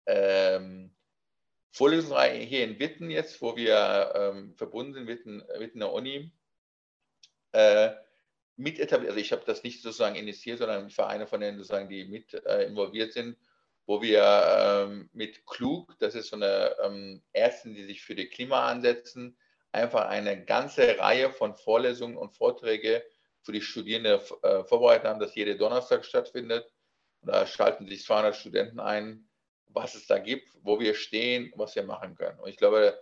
ähm, 0.06 0.81
Vorlesungsreihe 1.72 2.40
hier 2.40 2.64
in 2.64 2.78
Witten 2.78 3.10
jetzt, 3.10 3.40
wo 3.40 3.56
wir 3.56 4.12
ähm, 4.14 4.54
verbunden 4.56 4.94
sind 4.94 5.04
mit, 5.06 5.26
mit 5.26 5.74
einer 5.74 5.92
Uni, 5.92 6.30
äh, 7.52 7.90
mit 8.56 8.78
etabliert. 8.78 9.10
Also 9.10 9.20
ich 9.20 9.32
habe 9.32 9.42
das 9.46 9.62
nicht 9.62 9.82
sozusagen 9.82 10.16
initiiert, 10.16 10.58
sondern 10.58 10.90
Vereine 10.90 11.26
von 11.26 11.40
denen 11.40 11.58
sozusagen, 11.58 11.88
die 11.88 12.04
mit 12.04 12.34
äh, 12.34 12.64
involviert 12.64 13.12
sind. 13.12 13.36
wo 13.86 14.00
wir 14.00 14.22
ähm, 14.22 15.10
mit 15.12 15.44
Klug, 15.46 15.98
das 15.98 16.14
ist 16.14 16.28
so 16.28 16.36
eine 16.36 16.76
ähm, 16.84 17.22
Ärztin, 17.32 17.74
die 17.74 17.84
sich 17.84 18.02
für 18.02 18.14
die 18.14 18.28
Klima 18.28 18.68
ansetzen, 18.70 19.36
einfach 19.72 20.06
eine 20.06 20.44
ganze 20.44 20.98
Reihe 20.98 21.32
von 21.32 21.56
Vorlesungen 21.56 22.16
und 22.16 22.36
Vorträge 22.36 23.02
für 23.42 23.52
die 23.52 23.62
Studierenden 23.62 24.20
äh, 24.42 24.64
vorbereitet 24.64 25.06
haben, 25.06 25.20
das 25.20 25.34
jede 25.34 25.56
Donnerstag 25.56 26.04
stattfindet. 26.04 26.72
Und 27.22 27.32
da 27.32 27.46
schalten 27.46 27.88
sich 27.88 28.04
200 28.04 28.36
Studenten 28.36 28.78
ein, 28.78 29.28
was 29.74 29.94
es 29.94 30.06
da 30.06 30.18
gibt, 30.18 30.48
wo 30.62 30.80
wir 30.80 30.94
stehen, 30.94 31.52
was 31.56 31.74
wir 31.74 31.82
machen 31.82 32.14
können. 32.14 32.38
Und 32.38 32.48
ich 32.48 32.56
glaube, 32.56 32.98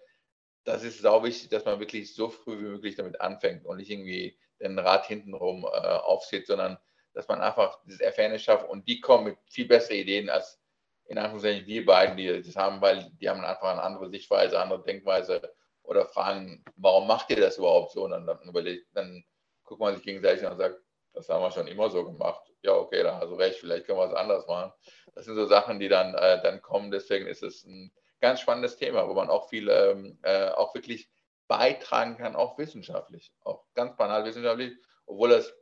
das 0.64 0.82
ist 0.82 1.00
sau 1.00 1.24
wichtig, 1.24 1.48
dass 1.48 1.64
man 1.64 1.80
wirklich 1.80 2.14
so 2.14 2.28
früh 2.28 2.58
wie 2.58 2.68
möglich 2.68 2.96
damit 2.96 3.20
anfängt 3.20 3.64
und 3.64 3.78
nicht 3.78 3.90
irgendwie 3.90 4.38
den 4.60 4.78
Rad 4.78 5.06
hintenrum 5.06 5.64
äh, 5.64 5.68
aufzieht, 5.68 6.46
sondern 6.46 6.78
dass 7.14 7.28
man 7.28 7.40
einfach 7.40 7.80
dieses 7.84 8.00
Erfahrnis 8.00 8.42
schafft 8.42 8.68
und 8.68 8.86
die 8.86 9.00
kommen 9.00 9.24
mit 9.24 9.38
viel 9.48 9.66
besseren 9.66 9.98
Ideen 9.98 10.28
als 10.28 10.60
in 11.06 11.18
Anführungszeichen 11.18 11.66
wir 11.66 11.84
beiden, 11.84 12.16
die 12.16 12.40
das 12.40 12.54
haben, 12.54 12.80
weil 12.80 13.10
die 13.20 13.28
haben 13.28 13.44
einfach 13.44 13.72
eine 13.72 13.82
andere 13.82 14.08
Sichtweise, 14.10 14.60
andere 14.60 14.84
Denkweise 14.84 15.42
oder 15.82 16.06
fragen, 16.06 16.64
warum 16.76 17.08
macht 17.08 17.30
ihr 17.30 17.40
das 17.40 17.58
überhaupt 17.58 17.90
so? 17.90 18.04
Und 18.04 18.12
dann, 18.12 18.26
dann, 18.26 18.40
überlegt, 18.42 18.86
dann 18.94 19.24
guckt 19.64 19.80
man 19.80 19.96
sich 19.96 20.04
gegenseitig 20.04 20.46
und 20.46 20.56
sagt, 20.56 20.80
das 21.12 21.28
haben 21.28 21.42
wir 21.42 21.50
schon 21.50 21.66
immer 21.66 21.90
so 21.90 22.04
gemacht. 22.04 22.42
Ja, 22.62 22.74
okay, 22.74 23.02
da 23.02 23.18
hast 23.18 23.28
du 23.28 23.34
recht, 23.34 23.58
vielleicht 23.58 23.86
können 23.86 23.98
wir 23.98 24.06
es 24.06 24.14
anders 24.14 24.46
machen. 24.46 24.72
Das 25.14 25.24
sind 25.26 25.34
so 25.34 25.46
Sachen, 25.46 25.80
die 25.80 25.88
dann, 25.88 26.14
äh, 26.14 26.42
dann 26.42 26.62
kommen. 26.62 26.90
Deswegen 26.90 27.26
ist 27.26 27.42
es 27.42 27.64
ein 27.64 27.92
ganz 28.20 28.40
spannendes 28.40 28.76
Thema, 28.76 29.08
wo 29.08 29.14
man 29.14 29.30
auch 29.30 29.48
viel, 29.48 29.68
ähm, 29.68 30.18
äh, 30.22 30.48
auch 30.48 30.74
wirklich 30.74 31.10
beitragen 31.48 32.16
kann, 32.16 32.36
auch 32.36 32.58
wissenschaftlich, 32.58 33.32
auch 33.42 33.64
ganz 33.74 33.96
banal 33.96 34.24
wissenschaftlich, 34.24 34.72
obwohl 35.06 35.32
es 35.32 35.52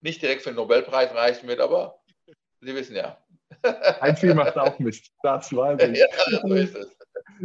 nicht 0.00 0.20
direkt 0.20 0.42
für 0.42 0.50
den 0.50 0.56
Nobelpreis 0.56 1.14
reichen 1.14 1.48
wird, 1.48 1.60
aber 1.60 2.02
Sie 2.60 2.74
wissen 2.74 2.96
ja. 2.96 3.18
Ein 4.00 4.16
Vieh 4.16 4.34
macht 4.34 4.56
auch 4.56 4.78
Mist, 4.78 5.10
das 5.22 5.54
weiß 5.54 5.80
ich. 5.88 5.98
Ja, 5.98 6.40
so 6.42 6.54
ist 6.54 6.74
es. 6.74 6.95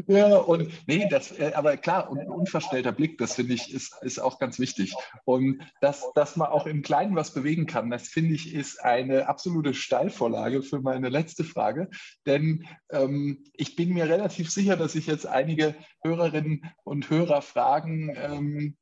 Ja, 0.08 0.38
und 0.38 0.69
nee, 0.88 1.08
das, 1.10 1.38
äh, 1.38 1.51
aber 1.54 1.77
klar, 1.77 2.10
und 2.10 2.19
ein 2.19 2.30
unverstellter 2.30 2.91
Blick, 2.91 3.17
das 3.17 3.36
finde 3.36 3.54
ich, 3.54 3.73
ist, 3.73 3.95
ist 4.01 4.19
auch 4.19 4.39
ganz 4.39 4.60
wichtig. 4.60 4.93
Und 5.25 5.62
dass, 5.82 6.12
dass 6.15 6.36
man 6.36 6.47
auch 6.47 6.65
im 6.65 6.82
Kleinen 6.82 7.15
was 7.15 7.34
bewegen 7.34 7.65
kann, 7.65 7.89
das 7.89 8.08
finde 8.08 8.34
ich, 8.34 8.54
ist 8.54 8.84
eine 8.84 9.27
absolute 9.27 9.73
Steilvorlage 9.73 10.62
für 10.62 10.82
meine 10.82 11.10
letzte 11.10 11.43
Frage. 11.43 11.89
Denn 12.25 12.65
ähm, 12.89 13.43
ich 13.54 13.75
bin 13.75 13.93
mir 13.93 14.06
relativ 14.08 14.49
sicher, 14.51 14.77
dass 14.77 14.95
ich 14.95 15.08
jetzt 15.08 15.25
einige 15.25 15.75
Hörerinnen 16.04 16.71
und 16.84 17.10
Hörer 17.10 17.41
fragen, 17.41 18.15
ähm, 18.15 18.77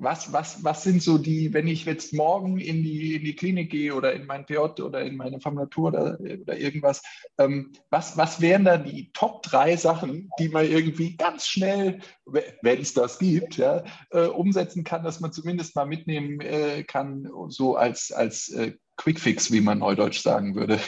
was, 0.00 0.32
was, 0.32 0.62
was 0.62 0.84
sind 0.84 1.02
so 1.02 1.18
die, 1.18 1.52
wenn 1.52 1.66
ich 1.66 1.84
jetzt 1.84 2.14
morgen 2.14 2.58
in 2.58 2.84
die, 2.84 3.16
in 3.16 3.24
die 3.24 3.34
Klinik 3.34 3.70
gehe 3.70 3.92
oder 3.92 4.12
in 4.12 4.26
mein 4.26 4.46
PJ 4.46 4.80
oder 4.80 5.00
in 5.02 5.16
meine 5.16 5.40
Formulatur 5.40 5.88
oder, 5.88 6.18
oder 6.20 6.56
irgendwas, 6.56 7.02
ähm, 7.38 7.72
was, 7.90 8.16
was 8.16 8.40
wären 8.40 8.64
da 8.64 8.78
die 8.78 9.10
Top 9.12 9.42
drei 9.42 9.76
Sachen, 9.76 10.30
die 10.38 10.48
man 10.48 10.70
irgendwie 10.70 11.16
ganz 11.16 11.48
schnell, 11.48 11.98
wenn 12.24 12.80
es 12.80 12.94
das 12.94 13.18
gibt, 13.18 13.56
ja, 13.56 13.84
äh, 14.10 14.26
umsetzen 14.26 14.84
kann, 14.84 15.02
dass 15.02 15.18
man 15.18 15.32
zumindest 15.32 15.74
mal 15.74 15.86
mitnehmen 15.86 16.40
äh, 16.40 16.84
kann, 16.84 17.28
so 17.48 17.74
als, 17.74 18.12
als 18.12 18.50
äh, 18.50 18.74
Quickfix, 18.96 19.50
wie 19.50 19.60
man 19.60 19.80
neudeutsch 19.80 20.20
sagen 20.20 20.54
würde? 20.54 20.78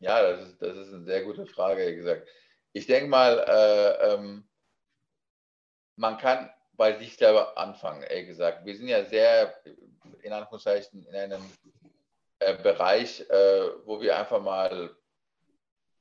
Ja, 0.00 0.20
das 0.20 0.48
ist, 0.48 0.60
das 0.60 0.76
ist 0.76 0.92
eine 0.92 1.04
sehr 1.04 1.24
gute 1.24 1.46
Frage, 1.46 1.86
wie 1.86 1.96
gesagt. 1.96 2.28
Ich 2.72 2.86
denke 2.86 3.08
mal, 3.08 3.38
äh, 3.46 4.14
ähm, 4.14 4.48
man 5.96 6.18
kann 6.18 6.50
bei 6.76 6.98
sich 6.98 7.16
selber 7.16 7.56
anfangen, 7.56 8.02
ehrlich 8.02 8.28
gesagt. 8.28 8.64
Wir 8.64 8.76
sind 8.76 8.88
ja 8.88 9.04
sehr, 9.04 9.54
in 10.22 10.32
Anführungszeichen, 10.32 11.06
in 11.06 11.14
einem 11.14 11.42
äh, 12.40 12.56
Bereich, 12.62 13.20
äh, 13.30 13.68
wo 13.84 14.00
wir 14.00 14.16
einfach 14.16 14.40
mal 14.40 14.94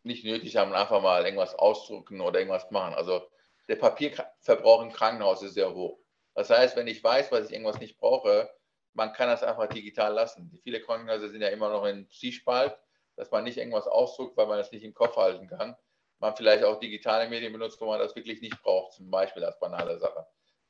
nicht 0.04 0.26
nötig 0.26 0.58
haben, 0.58 0.74
einfach 0.74 1.02
mal 1.02 1.24
irgendwas 1.24 1.56
ausdrucken 1.56 2.22
oder 2.22 2.40
irgendwas 2.40 2.70
machen. 2.72 2.94
Also 2.96 3.22
der 3.68 3.78
Papierverbrauch 3.78 4.82
im 4.82 4.92
Krankenhaus 4.92 5.42
ist 5.44 5.54
sehr 5.54 5.74
hoch. 5.74 6.00
Das 6.36 6.50
heißt, 6.50 6.76
wenn 6.76 6.88
ich 6.88 7.04
weiß, 7.04 7.32
was 7.32 7.48
ich 7.48 7.54
irgendwas 7.54 7.80
nicht 7.80 7.98
brauche, 7.98 8.50
man 8.94 9.14
kann 9.14 9.30
das 9.30 9.44
einfach 9.44 9.68
digital 9.68 10.14
lassen. 10.14 10.60
Viele 10.64 10.82
Krankenhäuser 10.82 11.30
sind 11.30 11.42
ja 11.42 11.50
immer 11.50 11.70
noch 11.70 11.86
in 11.86 12.10
Ziespalt, 12.10 12.76
dass 13.16 13.32
man 13.32 13.44
nicht 13.44 13.58
irgendwas 13.58 13.88
ausdruckt, 13.88 14.36
weil 14.36 14.48
man 14.48 14.60
es 14.60 14.72
nicht 14.72 14.84
im 14.84 14.94
Kopf 14.94 15.16
halten 15.16 15.48
kann. 15.48 15.76
Man 16.20 16.36
vielleicht 16.36 16.64
auch 16.64 16.80
digitale 16.80 17.30
Medien 17.30 17.54
benutzt, 17.54 17.80
wo 17.80 17.86
man 17.86 18.00
das 18.00 18.16
wirklich 18.16 18.42
nicht 18.42 18.62
braucht, 18.62 18.94
zum 18.94 19.10
Beispiel 19.10 19.44
als 19.44 19.60
banale 19.60 19.98
Sache 20.00 20.26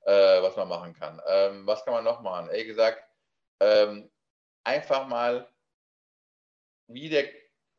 äh, 0.05 0.41
was 0.41 0.55
man 0.55 0.67
machen 0.67 0.93
kann. 0.93 1.21
Ähm, 1.27 1.65
was 1.65 1.83
kann 1.85 1.93
man 1.93 2.03
noch 2.03 2.21
machen? 2.21 2.49
Ehrlich 2.49 2.67
gesagt, 2.67 3.03
ähm, 3.59 4.09
einfach 4.63 5.07
mal 5.07 5.47
wieder, 6.87 7.23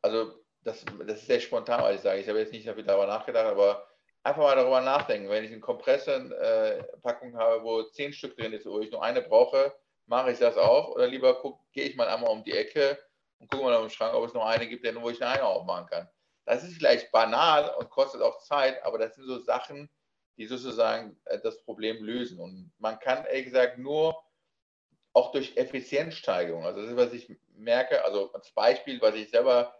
also 0.01 0.33
das, 0.63 0.83
das 1.05 1.19
ist 1.19 1.27
sehr 1.27 1.39
spontan, 1.39 1.81
was 1.81 1.95
ich 1.95 2.01
sage. 2.01 2.19
Ich 2.19 2.27
habe 2.27 2.39
jetzt 2.39 2.51
nicht 2.51 2.67
darüber 2.67 3.05
nachgedacht, 3.05 3.45
aber 3.45 3.87
einfach 4.23 4.41
mal 4.41 4.55
darüber 4.55 4.81
nachdenken. 4.81 5.29
Wenn 5.29 5.43
ich 5.43 5.51
eine 5.51 5.59
Kompressorpackung 5.59 7.33
äh, 7.33 7.37
habe, 7.37 7.63
wo 7.63 7.83
zehn 7.83 8.11
Stück 8.11 8.35
drin 8.35 8.53
ist, 8.53 8.65
wo 8.65 8.79
ich 8.79 8.91
nur 8.91 9.03
eine 9.03 9.21
brauche, 9.21 9.73
mache 10.07 10.31
ich 10.31 10.39
das 10.39 10.57
auch 10.57 10.89
oder 10.89 11.07
lieber 11.07 11.41
gehe 11.71 11.85
ich 11.89 11.95
mal 11.95 12.07
einmal 12.07 12.31
um 12.31 12.43
die 12.43 12.53
Ecke 12.53 12.97
und 13.39 13.49
gucke 13.49 13.63
mal 13.63 13.81
im 13.81 13.89
Schrank, 13.89 14.13
ob 14.13 14.25
es 14.25 14.33
noch 14.33 14.45
eine 14.45 14.67
gibt, 14.67 14.83
wo 14.95 15.09
ich 15.09 15.23
eine 15.23 15.43
aufmachen 15.43 15.87
kann. 15.87 16.09
Das 16.45 16.63
ist 16.63 16.75
vielleicht 16.75 17.11
banal 17.11 17.73
und 17.77 17.89
kostet 17.89 18.21
auch 18.21 18.39
Zeit, 18.39 18.83
aber 18.83 18.99
das 18.99 19.15
sind 19.15 19.25
so 19.25 19.39
Sachen, 19.39 19.89
die 20.37 20.47
sozusagen 20.47 21.19
äh, 21.25 21.39
das 21.39 21.61
Problem 21.63 22.03
lösen. 22.03 22.39
Und 22.39 22.71
man 22.79 22.99
kann, 22.99 23.25
ehrlich 23.25 23.45
gesagt, 23.45 23.77
nur 23.77 24.15
auch 25.13 25.31
durch 25.31 25.55
Effizienzsteigerung, 25.55 26.65
also 26.65 26.81
das 26.81 26.91
ist, 26.91 26.97
was 26.97 27.13
ich 27.13 27.33
merke, 27.55 28.03
also 28.03 28.33
als 28.33 28.51
Beispiel, 28.51 29.01
was 29.01 29.15
ich 29.15 29.29
selber 29.29 29.73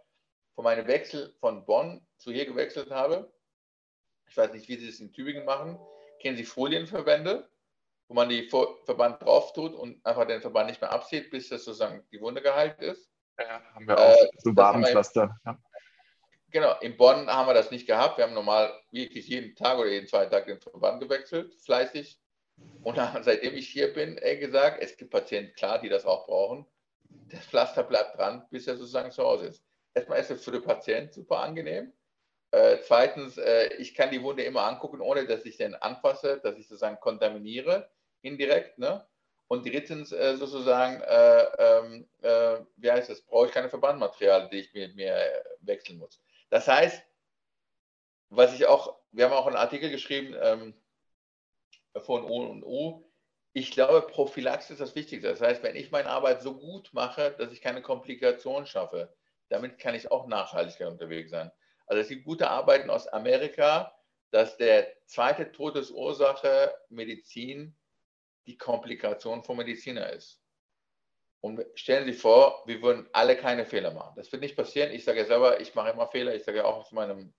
von 0.54 0.64
meinem 0.64 0.86
Wechsel 0.86 1.34
von 1.40 1.66
Bonn 1.66 2.06
zu 2.16 2.32
hier 2.32 2.46
gewechselt 2.46 2.90
habe, 2.90 3.30
ich 4.28 4.36
weiß 4.36 4.52
nicht, 4.52 4.68
wie 4.68 4.76
Sie 4.76 4.88
es 4.88 5.00
in 5.00 5.12
Tübingen 5.12 5.44
machen, 5.44 5.78
kennen 6.20 6.36
Sie 6.36 6.44
Folienverbände, 6.44 7.48
wo 8.08 8.14
man 8.14 8.28
die 8.28 8.48
Verband 8.48 9.22
drauf 9.22 9.52
tut 9.52 9.74
und 9.74 10.04
einfach 10.06 10.26
den 10.26 10.40
Verband 10.40 10.68
nicht 10.68 10.80
mehr 10.80 10.92
abzieht, 10.92 11.30
bis 11.30 11.48
das 11.48 11.64
sozusagen 11.64 12.06
die 12.10 12.20
Wunde 12.20 12.40
geheilt 12.40 12.80
ist. 12.80 13.10
Ja, 13.38 13.62
haben 13.74 13.86
wir 13.86 13.98
auch, 13.98 14.16
äh, 14.16 14.28
so 14.38 14.56
Wabenpflaster. 14.56 15.36
Ja. 15.44 15.58
Genau, 16.50 16.78
in 16.80 16.96
Bonn 16.96 17.26
haben 17.26 17.48
wir 17.48 17.54
das 17.54 17.70
nicht 17.70 17.86
gehabt. 17.86 18.18
Wir 18.18 18.24
haben 18.24 18.34
normal 18.34 18.72
wirklich 18.90 19.28
jeden 19.28 19.54
Tag 19.56 19.78
oder 19.78 19.90
jeden 19.90 20.06
zweiten 20.06 20.30
Tag 20.30 20.46
den 20.46 20.60
Verband 20.60 21.00
gewechselt, 21.00 21.54
fleißig. 21.54 22.18
Und 22.82 22.96
seitdem 23.22 23.54
ich 23.54 23.68
hier 23.68 23.92
bin, 23.92 24.16
ey 24.18 24.38
gesagt, 24.38 24.82
es 24.82 24.96
gibt 24.96 25.10
Patienten, 25.10 25.54
klar, 25.54 25.80
die 25.80 25.88
das 25.88 26.04
auch 26.04 26.26
brauchen. 26.26 26.66
Das 27.30 27.44
Pflaster 27.46 27.82
bleibt 27.82 28.16
dran, 28.16 28.46
bis 28.50 28.66
er 28.66 28.76
sozusagen 28.76 29.10
zu 29.10 29.22
Hause 29.24 29.46
ist. 29.46 29.64
Erstmal 29.94 30.20
ist 30.20 30.30
es 30.30 30.44
für 30.44 30.52
den 30.52 30.62
Patienten 30.62 31.12
super 31.12 31.40
angenehm. 31.40 31.92
Äh, 32.52 32.78
zweitens, 32.82 33.38
äh, 33.38 33.74
ich 33.74 33.94
kann 33.94 34.10
die 34.10 34.22
Wunde 34.22 34.44
immer 34.44 34.62
angucken, 34.62 35.00
ohne 35.00 35.26
dass 35.26 35.44
ich 35.44 35.56
den 35.56 35.74
anfasse, 35.74 36.40
dass 36.42 36.56
ich 36.56 36.68
sozusagen 36.68 37.00
kontaminiere, 37.00 37.90
indirekt. 38.22 38.78
Ne? 38.78 39.06
Und 39.48 39.66
drittens, 39.66 40.12
äh, 40.12 40.36
sozusagen, 40.36 41.00
äh, 41.02 41.44
ähm, 41.58 42.08
äh, 42.22 42.60
wie 42.76 42.90
heißt 42.90 43.10
das, 43.10 43.22
brauche 43.22 43.46
ich 43.46 43.52
keine 43.52 43.68
Verbandmaterial, 43.68 44.48
die 44.48 44.60
ich 44.60 44.72
mir, 44.74 44.88
mir 44.94 45.44
wechseln 45.60 45.98
muss. 45.98 46.20
Das 46.50 46.68
heißt, 46.68 47.02
was 48.28 48.54
ich 48.54 48.66
auch, 48.66 48.98
wir 49.12 49.24
haben 49.24 49.32
auch 49.32 49.46
einen 49.46 49.56
Artikel 49.56 49.90
geschrieben 49.90 50.34
ähm, 50.40 50.74
von 51.96 52.24
O 52.24 52.46
und 52.46 52.64
O. 52.64 53.10
Ich 53.52 53.70
glaube, 53.70 54.06
Prophylaxe 54.06 54.72
ist 54.74 54.80
das 54.80 54.94
Wichtigste. 54.94 55.28
Das 55.28 55.40
heißt, 55.40 55.62
wenn 55.62 55.76
ich 55.76 55.90
meine 55.90 56.10
Arbeit 56.10 56.42
so 56.42 56.58
gut 56.58 56.90
mache, 56.92 57.32
dass 57.38 57.52
ich 57.52 57.62
keine 57.62 57.80
Komplikationen 57.80 58.66
schaffe, 58.66 59.14
damit 59.48 59.78
kann 59.78 59.94
ich 59.94 60.10
auch 60.10 60.26
nachhaltig 60.26 60.86
unterwegs 60.86 61.30
sein. 61.30 61.50
Also 61.86 62.02
es 62.02 62.08
gibt 62.08 62.24
gute 62.24 62.50
Arbeiten 62.50 62.90
aus 62.90 63.06
Amerika, 63.06 63.96
dass 64.30 64.56
der 64.56 64.92
zweite 65.06 65.52
Todesursache 65.52 66.74
Medizin 66.88 67.76
die 68.46 68.58
Komplikation 68.58 69.42
vom 69.42 69.56
Mediziner 69.56 70.10
ist. 70.10 70.42
Und 71.46 71.64
stellen 71.76 72.06
Sie 72.06 72.12
vor, 72.12 72.64
wir 72.66 72.82
würden 72.82 73.08
alle 73.12 73.36
keine 73.36 73.64
Fehler 73.64 73.92
machen. 73.92 74.14
Das 74.16 74.32
wird 74.32 74.42
nicht 74.42 74.56
passieren. 74.56 74.90
Ich 74.90 75.04
sage 75.04 75.20
ja 75.20 75.26
selber, 75.26 75.60
ich 75.60 75.76
mache 75.76 75.90
immer 75.90 76.08
Fehler. 76.08 76.34
Ich 76.34 76.42
sage 76.42 76.58
ja 76.58 76.64
auch 76.64 76.88
zu 76.88 76.96
meinem 76.96 77.32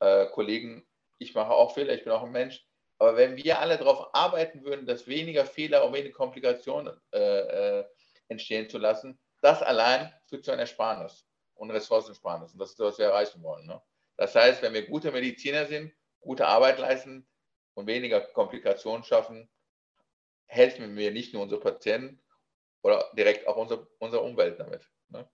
äh, 0.00 0.24
Kollegen, 0.28 0.86
ich 1.18 1.34
mache 1.34 1.50
auch 1.50 1.74
Fehler, 1.74 1.92
ich 1.92 2.02
bin 2.02 2.14
auch 2.14 2.22
ein 2.22 2.32
Mensch. 2.32 2.66
Aber 2.98 3.14
wenn 3.18 3.36
wir 3.36 3.58
alle 3.58 3.76
darauf 3.76 4.14
arbeiten 4.14 4.64
würden, 4.64 4.86
dass 4.86 5.06
weniger 5.06 5.44
Fehler 5.44 5.84
und 5.84 5.92
weniger 5.92 6.14
Komplikationen 6.14 6.98
äh, 7.12 7.80
äh, 7.80 7.84
entstehen 8.28 8.70
zu 8.70 8.78
lassen, 8.78 9.18
das 9.42 9.60
allein 9.60 10.10
führt 10.30 10.46
zu 10.46 10.50
einer 10.50 10.62
Ersparnis 10.62 11.26
und 11.52 11.70
Ressourcensparnis. 11.72 12.54
Und 12.54 12.58
das 12.58 12.70
ist 12.70 12.80
das, 12.80 12.92
was 12.92 12.98
wir 13.00 13.04
erreichen 13.04 13.42
wollen. 13.42 13.66
Ne? 13.66 13.82
Das 14.16 14.34
heißt, 14.34 14.62
wenn 14.62 14.72
wir 14.72 14.86
gute 14.86 15.12
Mediziner 15.12 15.66
sind, 15.66 15.92
gute 16.20 16.46
Arbeit 16.46 16.78
leisten 16.78 17.28
und 17.74 17.86
weniger 17.86 18.22
Komplikationen 18.22 19.04
schaffen, 19.04 19.46
helfen 20.46 20.96
wir 20.96 21.10
nicht 21.10 21.34
nur 21.34 21.42
unsere 21.42 21.60
Patienten, 21.60 22.21
oder 22.82 23.04
direkt 23.16 23.46
auch 23.46 23.56
unsere, 23.56 23.86
unsere 23.98 24.22
Umwelt 24.22 24.58
damit. 24.58 24.88
Ne? 25.08 25.28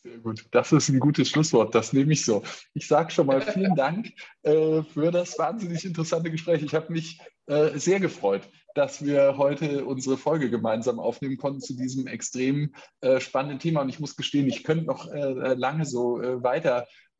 Sehr 0.00 0.18
gut, 0.18 0.46
das 0.52 0.70
ist 0.70 0.88
ein 0.90 1.00
gutes 1.00 1.28
Schlusswort, 1.28 1.74
das 1.74 1.92
nehme 1.92 2.12
ich 2.12 2.24
so. 2.24 2.44
Ich 2.72 2.86
sage 2.86 3.10
schon 3.10 3.26
mal 3.26 3.40
vielen 3.40 3.74
Dank 3.76 4.12
äh, 4.42 4.82
für 4.82 5.10
das 5.10 5.36
wahnsinnig 5.38 5.84
interessante 5.84 6.30
Gespräch. 6.30 6.62
Ich 6.62 6.74
habe 6.74 6.92
mich 6.92 7.20
äh, 7.46 7.76
sehr 7.78 7.98
gefreut, 7.98 8.48
dass 8.74 9.04
wir 9.04 9.36
heute 9.38 9.84
unsere 9.84 10.16
Folge 10.16 10.50
gemeinsam 10.50 11.00
aufnehmen 11.00 11.36
konnten 11.36 11.60
zu 11.60 11.74
diesem 11.74 12.06
extrem 12.06 12.74
äh, 13.00 13.18
spannenden 13.18 13.58
Thema. 13.58 13.80
Und 13.80 13.88
ich 13.88 13.98
muss 13.98 14.14
gestehen, 14.14 14.46
ich 14.46 14.62
könnte 14.62 14.84
noch 14.84 15.10
äh, 15.10 15.54
lange 15.54 15.84
so 15.84 16.22
äh, 16.22 16.42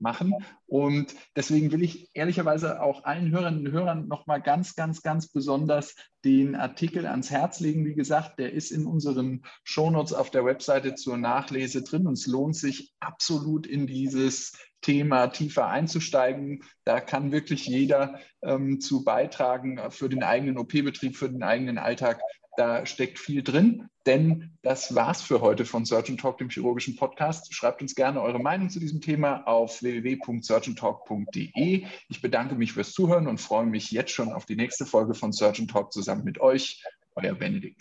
weitermachen. 0.00 0.34
Und 0.66 1.14
deswegen 1.36 1.72
will 1.72 1.82
ich 1.82 2.10
ehrlicherweise 2.14 2.82
auch 2.82 3.04
allen 3.04 3.30
Hörerinnen 3.30 3.66
und 3.66 3.72
Hörern 3.72 4.08
nochmal 4.08 4.40
ganz, 4.40 4.74
ganz, 4.74 5.02
ganz 5.02 5.28
besonders 5.28 5.94
den 6.24 6.54
Artikel 6.54 7.06
ans 7.06 7.30
Herz 7.30 7.60
legen. 7.60 7.84
Wie 7.84 7.94
gesagt, 7.94 8.38
der 8.38 8.52
ist 8.52 8.70
in 8.70 8.86
unseren 8.86 9.42
Shownotes 9.64 10.12
auf 10.12 10.30
der 10.30 10.44
Webseite 10.44 10.94
zur 10.94 11.16
Nachlese 11.16 11.82
drin 11.82 12.06
und 12.06 12.14
es 12.14 12.26
lohnt 12.26 12.56
sich 12.56 12.92
absolut 13.00 13.66
in 13.66 13.86
dieses 13.86 14.52
Thema 14.80 15.28
tiefer 15.28 15.68
einzusteigen. 15.68 16.62
Da 16.84 17.00
kann 17.00 17.32
wirklich 17.32 17.66
jeder 17.66 18.20
ähm, 18.42 18.80
zu 18.80 19.04
beitragen 19.04 19.80
für 19.90 20.08
den 20.08 20.22
eigenen 20.22 20.58
OP-Betrieb, 20.58 21.16
für 21.16 21.28
den 21.28 21.42
eigenen 21.42 21.78
Alltag. 21.78 22.20
Da 22.58 22.84
steckt 22.86 23.20
viel 23.20 23.44
drin, 23.44 23.88
denn 24.04 24.50
das 24.62 24.96
war's 24.96 25.22
für 25.22 25.40
heute 25.40 25.64
von 25.64 25.84
Surgeon 25.84 26.18
Talk, 26.18 26.38
dem 26.38 26.50
chirurgischen 26.50 26.96
Podcast. 26.96 27.54
Schreibt 27.54 27.82
uns 27.82 27.94
gerne 27.94 28.20
eure 28.20 28.40
Meinung 28.40 28.68
zu 28.68 28.80
diesem 28.80 29.00
Thema 29.00 29.46
auf 29.46 29.80
www.surgeontalk.de. 29.80 31.86
Ich 32.08 32.20
bedanke 32.20 32.56
mich 32.56 32.72
fürs 32.72 32.94
Zuhören 32.94 33.28
und 33.28 33.40
freue 33.40 33.66
mich 33.66 33.92
jetzt 33.92 34.10
schon 34.10 34.32
auf 34.32 34.44
die 34.44 34.56
nächste 34.56 34.86
Folge 34.86 35.14
von 35.14 35.30
Surgeon 35.30 35.68
Talk 35.68 35.92
zusammen 35.92 36.24
mit 36.24 36.40
euch. 36.40 36.82
Euer 37.14 37.36
Benedikt. 37.36 37.80